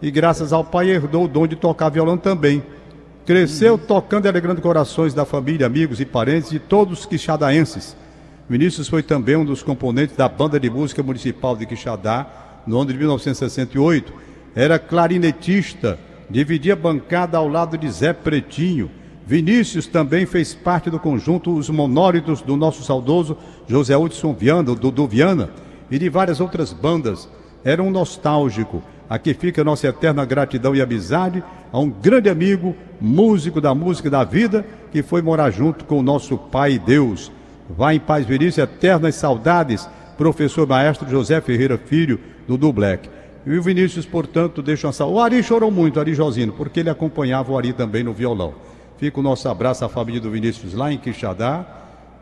E 0.00 0.10
graças 0.10 0.52
ao 0.52 0.62
pai 0.62 0.90
herdou 0.90 1.24
o 1.24 1.28
dom 1.28 1.46
de 1.46 1.56
tocar 1.56 1.88
violão 1.88 2.16
também. 2.16 2.62
Cresceu 3.24 3.78
tocando 3.78 4.26
e 4.26 4.28
alegrando 4.28 4.60
corações 4.60 5.14
da 5.14 5.24
família, 5.24 5.66
amigos 5.66 5.98
e 5.98 6.04
parentes 6.04 6.50
de 6.50 6.58
todos 6.58 7.00
os 7.00 7.06
quixadaenses. 7.06 7.96
Vinícius 8.48 8.86
foi 8.86 9.02
também 9.02 9.34
um 9.34 9.44
dos 9.44 9.62
componentes 9.62 10.14
da 10.14 10.28
Banda 10.28 10.60
de 10.60 10.68
Música 10.68 11.02
Municipal 11.02 11.56
de 11.56 11.64
Quixadá 11.64 12.26
no 12.66 12.78
ano 12.78 12.92
de 12.92 12.98
1968. 12.98 14.33
Era 14.56 14.78
clarinetista, 14.78 15.98
dividia 16.30 16.76
bancada 16.76 17.36
ao 17.36 17.48
lado 17.48 17.76
de 17.76 17.90
Zé 17.90 18.12
Pretinho. 18.12 18.88
Vinícius 19.26 19.86
também 19.86 20.26
fez 20.26 20.54
parte 20.54 20.90
do 20.90 21.00
conjunto 21.00 21.56
Os 21.56 21.68
Monólitos 21.68 22.40
do 22.40 22.56
nosso 22.56 22.84
saudoso 22.84 23.36
José 23.66 23.96
Hudson 23.96 24.32
Viana, 24.32 24.74
Dudu 24.74 25.08
Viana, 25.08 25.50
e 25.90 25.98
de 25.98 26.08
várias 26.08 26.40
outras 26.40 26.72
bandas. 26.72 27.28
Era 27.64 27.82
um 27.82 27.90
nostálgico. 27.90 28.82
Aqui 29.08 29.34
fica 29.34 29.64
nossa 29.64 29.88
eterna 29.88 30.24
gratidão 30.24 30.74
e 30.74 30.80
amizade 30.80 31.42
a 31.72 31.78
um 31.80 31.90
grande 31.90 32.28
amigo, 32.28 32.76
músico 33.00 33.60
da 33.60 33.74
música 33.74 34.06
e 34.06 34.10
da 34.10 34.22
vida, 34.22 34.64
que 34.92 35.02
foi 35.02 35.20
morar 35.20 35.50
junto 35.50 35.84
com 35.84 35.98
o 35.98 36.02
nosso 36.02 36.38
Pai 36.38 36.78
Deus. 36.78 37.32
Vá 37.68 37.92
em 37.92 37.98
paz, 37.98 38.24
Vinícius, 38.24 38.58
eternas 38.58 39.16
saudades, 39.16 39.88
professor 40.16 40.66
maestro 40.66 41.10
José 41.10 41.40
Ferreira 41.40 41.76
Filho, 41.76 42.20
do 42.46 42.72
Black. 42.72 43.08
E 43.46 43.58
o 43.58 43.62
Vinícius, 43.62 44.06
portanto, 44.06 44.62
deixa 44.62 44.86
uma 44.86 44.92
saudade. 44.92 45.18
O 45.18 45.20
Ari 45.20 45.42
chorou 45.42 45.70
muito, 45.70 46.00
Ari 46.00 46.14
Josino, 46.14 46.52
porque 46.52 46.80
ele 46.80 46.90
acompanhava 46.90 47.52
o 47.52 47.58
Ari 47.58 47.72
também 47.72 48.02
no 48.02 48.12
violão. 48.12 48.54
Fica 48.96 49.20
o 49.20 49.22
nosso 49.22 49.48
abraço 49.48 49.84
à 49.84 49.88
família 49.88 50.20
do 50.20 50.30
Vinícius 50.30 50.72
lá 50.72 50.92
em 50.92 50.98
Quixadá 50.98 51.66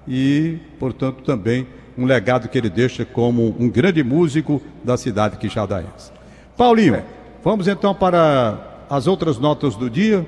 e, 0.08 0.58
portanto, 0.78 1.22
também 1.22 1.66
um 1.96 2.04
legado 2.06 2.48
que 2.48 2.58
ele 2.58 2.70
deixa 2.70 3.04
como 3.04 3.54
um 3.58 3.68
grande 3.68 4.02
músico 4.02 4.60
da 4.82 4.96
cidade 4.96 5.36
quixadaense. 5.36 6.10
Paulinho, 6.56 7.02
vamos 7.44 7.68
então 7.68 7.94
para 7.94 8.84
as 8.88 9.06
outras 9.06 9.38
notas 9.38 9.76
do 9.76 9.88
dia. 9.88 10.26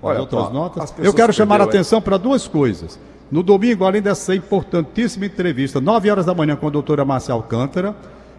Olha, 0.00 0.16
as 0.16 0.20
outras 0.20 0.52
notas. 0.52 0.94
Eu 0.98 1.12
quero 1.12 1.32
chamar 1.32 1.60
a 1.60 1.64
atenção 1.64 2.00
para 2.00 2.16
duas 2.16 2.46
coisas. 2.46 2.98
No 3.30 3.42
domingo, 3.42 3.84
além 3.84 4.00
dessa 4.00 4.34
importantíssima 4.34 5.26
entrevista, 5.26 5.80
9 5.80 6.10
horas 6.10 6.26
da 6.26 6.34
manhã 6.34 6.56
com 6.56 6.66
a 6.66 6.70
doutora 6.70 7.04
Márcia 7.04 7.34
Alcântara, 7.34 7.94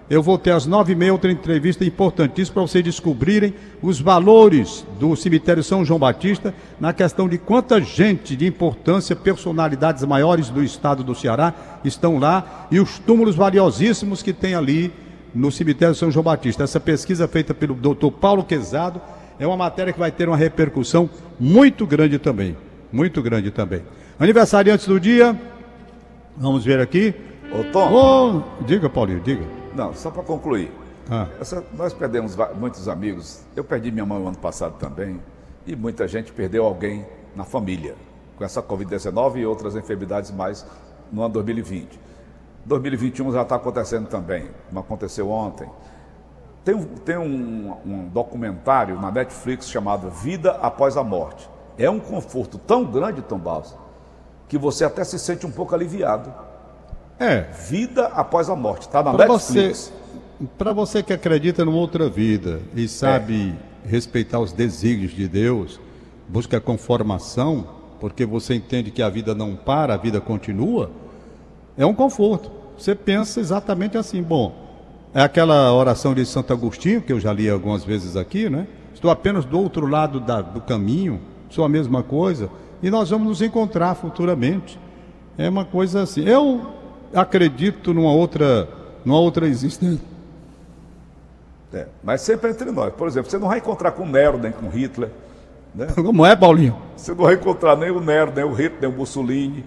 eu 0.09 0.23
vou 0.23 0.37
ter 0.37 0.51
às 0.51 0.65
nove 0.65 0.93
e 0.93 0.95
meia 0.95 1.13
outra 1.13 1.31
entrevista 1.31 1.85
importantíssima 1.85 2.55
para 2.55 2.63
vocês 2.63 2.83
descobrirem 2.83 3.53
os 3.81 4.01
valores 4.01 4.83
do 4.99 5.15
cemitério 5.15 5.63
São 5.63 5.85
João 5.85 5.99
Batista 5.99 6.53
na 6.79 6.91
questão 6.91 7.29
de 7.29 7.37
quanta 7.37 7.79
gente 7.79 8.35
de 8.35 8.47
importância, 8.47 9.15
personalidades 9.15 10.03
maiores 10.03 10.49
do 10.49 10.63
estado 10.63 11.03
do 11.03 11.13
Ceará 11.13 11.53
estão 11.83 12.17
lá 12.17 12.67
e 12.71 12.79
os 12.79 12.97
túmulos 12.97 13.35
valiosíssimos 13.35 14.23
que 14.23 14.33
tem 14.33 14.55
ali 14.55 14.91
no 15.33 15.51
cemitério 15.51 15.93
São 15.93 16.09
João 16.09 16.23
Batista. 16.23 16.63
Essa 16.63 16.79
pesquisa 16.79 17.27
feita 17.27 17.53
pelo 17.53 17.75
doutor 17.75 18.11
Paulo 18.11 18.43
Quezado 18.43 18.99
é 19.39 19.45
uma 19.45 19.57
matéria 19.57 19.93
que 19.93 19.99
vai 19.99 20.11
ter 20.11 20.27
uma 20.27 20.35
repercussão 20.35 21.07
muito 21.39 21.85
grande 21.85 22.17
também. 22.17 22.57
Muito 22.91 23.21
grande 23.21 23.51
também. 23.51 23.83
Aniversariantes 24.19 24.87
do 24.87 24.99
dia, 24.99 25.39
vamos 26.35 26.65
ver 26.65 26.79
aqui. 26.79 27.13
Ô 27.51 27.63
Tom. 27.71 27.93
Oh, 27.93 28.63
diga, 28.65 28.89
Paulinho, 28.89 29.21
diga. 29.21 29.58
Não, 29.79 29.93
só 29.93 30.11
para 30.11 30.23
concluir. 30.23 30.69
Ah. 31.09 31.25
Essa, 31.39 31.63
nós 31.73 31.93
perdemos 31.93 32.35
muitos 32.53 32.89
amigos. 32.89 33.45
Eu 33.55 33.63
perdi 33.63 33.89
minha 33.91 34.05
mãe 34.05 34.19
no 34.19 34.27
ano 34.27 34.37
passado 34.37 34.73
também. 34.77 35.21
E 35.65 35.73
muita 35.73 36.05
gente 36.05 36.33
perdeu 36.33 36.65
alguém 36.65 37.05
na 37.33 37.45
família. 37.45 37.95
Com 38.37 38.43
essa 38.43 38.61
Covid-19 38.61 39.37
e 39.37 39.45
outras 39.45 39.77
enfermidades 39.77 40.31
mais 40.31 40.65
no 41.09 41.23
ano 41.23 41.33
2020. 41.35 41.97
2021 42.65 43.31
já 43.31 43.43
está 43.43 43.55
acontecendo 43.55 44.09
também, 44.09 44.49
como 44.67 44.81
aconteceu 44.81 45.29
ontem. 45.29 45.69
Tem, 46.65 46.75
um, 46.75 46.83
tem 46.83 47.17
um, 47.17 47.73
um 47.85 48.09
documentário 48.09 48.99
na 48.99 49.09
Netflix 49.09 49.69
chamado 49.69 50.09
Vida 50.09 50.51
Após 50.61 50.97
a 50.97 51.03
Morte. 51.05 51.49
É 51.77 51.89
um 51.89 52.01
conforto 52.01 52.57
tão 52.57 52.83
grande, 52.83 53.21
Tom 53.21 53.39
Balsa, 53.39 53.77
que 54.49 54.57
você 54.57 54.83
até 54.83 55.05
se 55.05 55.17
sente 55.17 55.47
um 55.47 55.51
pouco 55.51 55.73
aliviado. 55.73 56.48
É. 57.19 57.41
Vida 57.69 58.07
após 58.07 58.49
a 58.49 58.55
morte. 58.55 58.83
Está 58.83 59.03
na 59.03 59.13
pra 59.13 59.27
Netflix. 59.27 59.91
Para 60.57 60.71
você 60.71 61.03
que 61.03 61.11
acredita 61.11 61.65
numa 61.65 61.77
outra 61.77 62.07
vida 62.07 62.61
e 62.73 62.87
sabe 62.87 63.53
é. 63.85 63.89
respeitar 63.89 64.39
os 64.39 64.53
desígnios 64.53 65.11
de 65.11 65.27
Deus, 65.27 65.79
busca 66.29 66.61
conformação, 66.61 67.67
porque 67.99 68.25
você 68.25 68.55
entende 68.55 68.89
que 68.89 69.01
a 69.01 69.09
vida 69.09 69.35
não 69.35 69.55
para, 69.55 69.95
a 69.95 69.97
vida 69.97 70.21
continua, 70.21 70.91
é 71.77 71.85
um 71.85 71.93
conforto. 71.93 72.49
Você 72.77 72.95
pensa 72.95 73.41
exatamente 73.41 73.97
assim, 73.97 74.23
bom, 74.23 74.55
é 75.13 75.21
aquela 75.21 75.73
oração 75.73 76.13
de 76.13 76.25
Santo 76.25 76.53
Agostinho, 76.53 77.01
que 77.01 77.11
eu 77.11 77.19
já 77.19 77.33
li 77.33 77.49
algumas 77.49 77.83
vezes 77.83 78.15
aqui, 78.15 78.49
né? 78.49 78.65
Estou 78.93 79.11
apenas 79.11 79.43
do 79.43 79.59
outro 79.59 79.87
lado 79.87 80.21
da, 80.21 80.41
do 80.41 80.61
caminho, 80.61 81.19
sou 81.49 81.65
a 81.65 81.69
mesma 81.69 82.01
coisa, 82.01 82.49
e 82.81 82.89
nós 82.89 83.09
vamos 83.09 83.27
nos 83.27 83.41
encontrar 83.41 83.95
futuramente. 83.95 84.79
É 85.37 85.49
uma 85.49 85.65
coisa 85.65 86.03
assim. 86.03 86.23
Eu 86.23 86.78
acredito 87.13 87.93
numa 87.93 88.11
outra, 88.11 88.67
numa 89.03 89.19
outra 89.19 89.47
existência. 89.47 90.05
É, 91.73 91.85
mas 92.03 92.21
sempre 92.21 92.49
entre 92.49 92.71
nós. 92.71 92.93
Por 92.93 93.07
exemplo, 93.07 93.29
você 93.29 93.37
não 93.37 93.47
vai 93.47 93.59
encontrar 93.59 93.91
com 93.91 94.03
o 94.03 94.07
Nero 94.07 94.37
nem 94.37 94.51
com 94.51 94.69
Hitler. 94.69 95.09
Né? 95.73 95.87
Como 95.95 96.25
é, 96.25 96.35
Paulinho? 96.35 96.75
Você 96.95 97.11
não 97.11 97.23
vai 97.23 97.35
encontrar 97.35 97.75
nem 97.75 97.91
o 97.91 97.99
Nero, 97.99 98.31
nem 98.35 98.43
o 98.43 98.53
Hitler, 98.53 98.81
nem 98.81 98.89
o 98.89 98.93
Mussolini. 98.93 99.63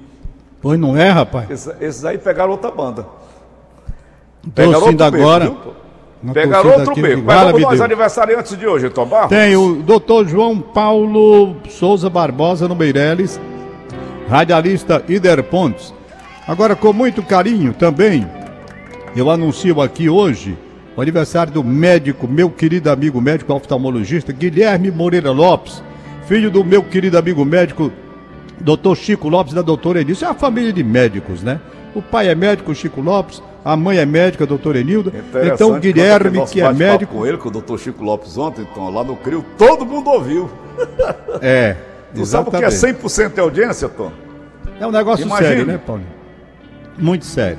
Pois 0.61 0.79
não 0.79 0.97
é, 0.97 1.11
rapaz? 1.11 1.51
Esses, 1.51 1.75
esses 1.81 2.05
aí 2.05 2.19
pegaram 2.19 2.53
outra 2.53 2.71
banda. 2.71 3.07
Pegaram 4.55 4.87
outro 4.87 5.05
agora. 5.05 5.45
Beco, 5.45 5.75
pegaram 6.33 6.71
outro 6.71 6.95
beco. 6.95 7.23
Mas 7.25 7.43
vamos 7.43 7.63
nós 7.63 7.81
aniversariantes 7.81 8.57
de 8.57 8.67
hoje, 8.67 8.91
Tom 8.91 9.07
Barros? 9.07 9.29
Tem 9.29 9.57
o 9.57 9.83
doutor 9.83 10.27
João 10.27 10.61
Paulo 10.61 11.57
Souza 11.69 12.11
Barbosa 12.11 12.67
no 12.67 12.75
Meireles, 12.75 13.41
radialista 14.29 15.05
Ider 15.09 15.43
Pontes. 15.45 15.95
Agora, 16.47 16.75
com 16.75 16.93
muito 16.93 17.23
carinho 17.23 17.73
também, 17.73 18.27
eu 19.15 19.31
anuncio 19.31 19.81
aqui 19.81 20.09
hoje 20.09 20.59
o 20.97 21.01
aniversário 21.01 21.53
do 21.53 21.63
médico, 21.63 22.27
meu 22.27 22.51
querido 22.51 22.91
amigo 22.91 23.21
médico 23.21 23.55
oftalmologista 23.55 24.33
Guilherme 24.33 24.91
Moreira 24.91 25.31
Lopes, 25.31 25.83
filho 26.27 26.51
do 26.51 26.65
meu 26.65 26.83
querido 26.83 27.17
amigo 27.17 27.45
médico 27.45 27.93
Dr. 28.61 28.95
Chico 28.97 29.29
Lopes 29.29 29.55
da 29.55 29.63
doutora 29.63 30.01
Enilda. 30.01 30.25
é 30.25 30.29
uma 30.29 30.35
família 30.35 30.73
de 30.73 30.83
médicos, 30.83 31.43
né? 31.43 31.61
O 31.95 32.03
pai 32.03 32.29
é 32.29 32.35
médico, 32.35 32.75
Chico 32.75 33.01
Lopes, 33.01 33.43
a 33.65 33.77
mãe 33.77 33.99
é 33.99 34.07
médica, 34.07 34.45
doutora 34.45 34.81
Enilda. 34.81 35.13
Então, 35.45 35.79
Guilherme, 35.79 36.45
que 36.47 36.61
é 36.61 36.73
médico. 36.73 37.15
com 37.15 37.27
ele, 37.27 37.37
com 37.37 37.49
o 37.49 37.53
doutor 37.53 37.79
Chico 37.79 38.03
Lopes 38.03 38.37
ontem, 38.37 38.67
então, 38.71 38.91
lá 38.91 39.05
no 39.05 39.15
CRIO, 39.17 39.45
todo 39.57 39.87
mundo 39.87 40.11
ouviu. 40.11 40.51
É. 41.41 41.77
tu 42.15 42.25
sabe 42.27 42.49
o 42.49 42.53
que 42.53 42.65
é 42.65 42.69
100% 42.69 43.35
de 43.35 43.41
audiência, 43.41 43.89
Tom? 43.89 44.11
É 44.81 44.87
um 44.87 44.91
negócio 44.91 45.25
Imagine. 45.25 45.49
sério, 45.49 45.67
né, 45.67 45.79
Paulinho? 45.79 46.22
Muito 46.99 47.25
sério. 47.25 47.59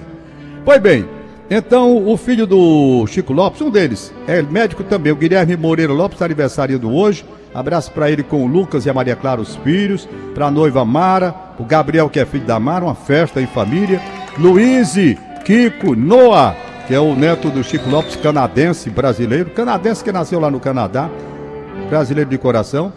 Pois 0.65 0.82
bem, 0.82 1.06
então 1.50 2.08
o 2.08 2.15
filho 2.17 2.48
do 2.48 3.06
Chico 3.08 3.34
Lopes, 3.34 3.62
um 3.62 3.69
deles, 3.69 4.13
é 4.28 4.41
médico 4.41 4.84
também, 4.84 5.12
o 5.12 5.15
Guilherme 5.15 5.56
Moreira 5.58 5.93
Lopes, 5.93 6.15
está 6.15 6.26
aniversariando 6.26 6.91
hoje. 6.91 7.26
Abraço 7.54 7.91
para 7.91 8.10
ele 8.10 8.24
com 8.24 8.43
o 8.43 8.48
Lucas 8.48 8.86
e 8.86 8.89
a 8.89 8.93
Maria 8.93 9.15
Clara, 9.15 9.39
os 9.39 9.56
filhos, 9.58 10.10
para 10.34 10.48
a 10.48 10.52
noiva 10.52 10.84
Mara, 10.84 11.36
o 11.60 11.63
Gabriel, 11.63 12.10
que 12.10 12.19
é 12.19 12.26
filho 12.26 12.46
da 12.46 12.60
Mara, 12.60 12.86
uma 12.86 12.96
festa 12.96 13.39
em 13.39 13.46
família. 13.46 14.02
Luiz, 14.39 14.96
Kiko, 15.46 15.96
Noah, 15.96 16.56
que 16.88 16.96
é 16.96 17.00
o 17.00 17.13
neto 17.13 17.50
do 17.52 17.63
Chico 17.63 17.88
Lopes, 17.89 18.15
canadense, 18.15 18.89
brasileiro, 18.89 19.52
canadense 19.52 20.04
que 20.04 20.12
nasceu 20.12 20.39
lá 20.39 20.50
no 20.50 20.60
Canadá, 20.60 21.10
brasileiro 21.89 22.30
de 22.30 22.38
coração, 22.39 22.91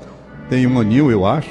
tem 0.48 0.66
um 0.66 0.80
aninho, 0.80 1.10
eu 1.10 1.26
acho. 1.26 1.50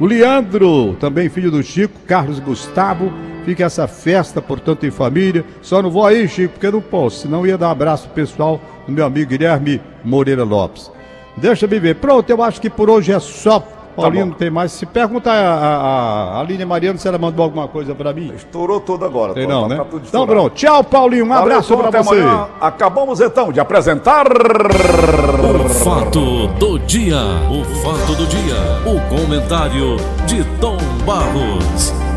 O 0.00 0.06
Leandro, 0.06 0.96
também 0.98 1.28
filho 1.28 1.50
do 1.50 1.62
Chico, 1.62 2.00
Carlos 2.08 2.40
Gustavo, 2.40 3.12
Fica 3.44 3.64
essa 3.64 3.86
festa, 3.88 4.40
portanto, 4.40 4.86
em 4.86 4.90
família. 4.90 5.44
Só 5.60 5.82
não 5.82 5.90
vou 5.90 6.06
aí, 6.06 6.28
Chico, 6.28 6.54
porque 6.54 6.70
não 6.70 6.80
posso. 6.80 7.22
Senão 7.22 7.46
ia 7.46 7.58
dar 7.58 7.68
um 7.68 7.72
abraço 7.72 8.08
pessoal 8.10 8.60
do 8.86 8.92
meu 8.92 9.04
amigo 9.04 9.30
Guilherme 9.30 9.80
Moreira 10.04 10.44
Lopes. 10.44 10.90
Deixa 11.36 11.66
eu 11.66 11.68
ver. 11.68 11.96
Pronto, 11.96 12.28
eu 12.30 12.42
acho 12.42 12.60
que 12.60 12.70
por 12.70 12.88
hoje 12.90 13.12
é 13.12 13.18
só. 13.18 13.66
Paulinho 13.96 14.24
tá 14.24 14.30
não 14.30 14.36
tem 14.36 14.50
mais. 14.50 14.72
Se 14.72 14.86
pergunta 14.86 15.30
a, 15.30 15.54
a, 15.54 16.36
a 16.36 16.40
Aline 16.40 16.64
Mariano 16.64 16.98
se 16.98 17.06
ela 17.06 17.18
mandou 17.18 17.44
alguma 17.44 17.68
coisa 17.68 17.94
para 17.94 18.12
mim. 18.12 18.32
Estourou 18.34 18.80
tudo 18.80 19.04
agora. 19.04 19.34
Tem 19.34 19.46
não, 19.46 19.68
tá 19.68 19.68
né? 19.68 19.76
Tá 19.76 19.86
então 19.96 20.26
pronto. 20.26 20.54
Tchau, 20.54 20.82
Paulinho. 20.84 21.24
Um 21.24 21.28
Valeu, 21.28 21.44
abraço 21.44 21.76
para 21.76 22.02
você. 22.02 22.20
Amanhã. 22.20 22.46
Acabamos 22.60 23.20
então 23.20 23.52
de 23.52 23.60
apresentar... 23.60 24.26
O 24.28 25.68
fato 25.68 26.46
do 26.58 26.78
dia. 26.78 27.18
O 27.50 27.64
fato 27.82 28.14
do 28.14 28.26
dia. 28.26 28.54
O 28.86 29.00
comentário 29.14 29.96
de 30.26 30.44
Tom 30.58 30.78
Barros. 31.04 32.11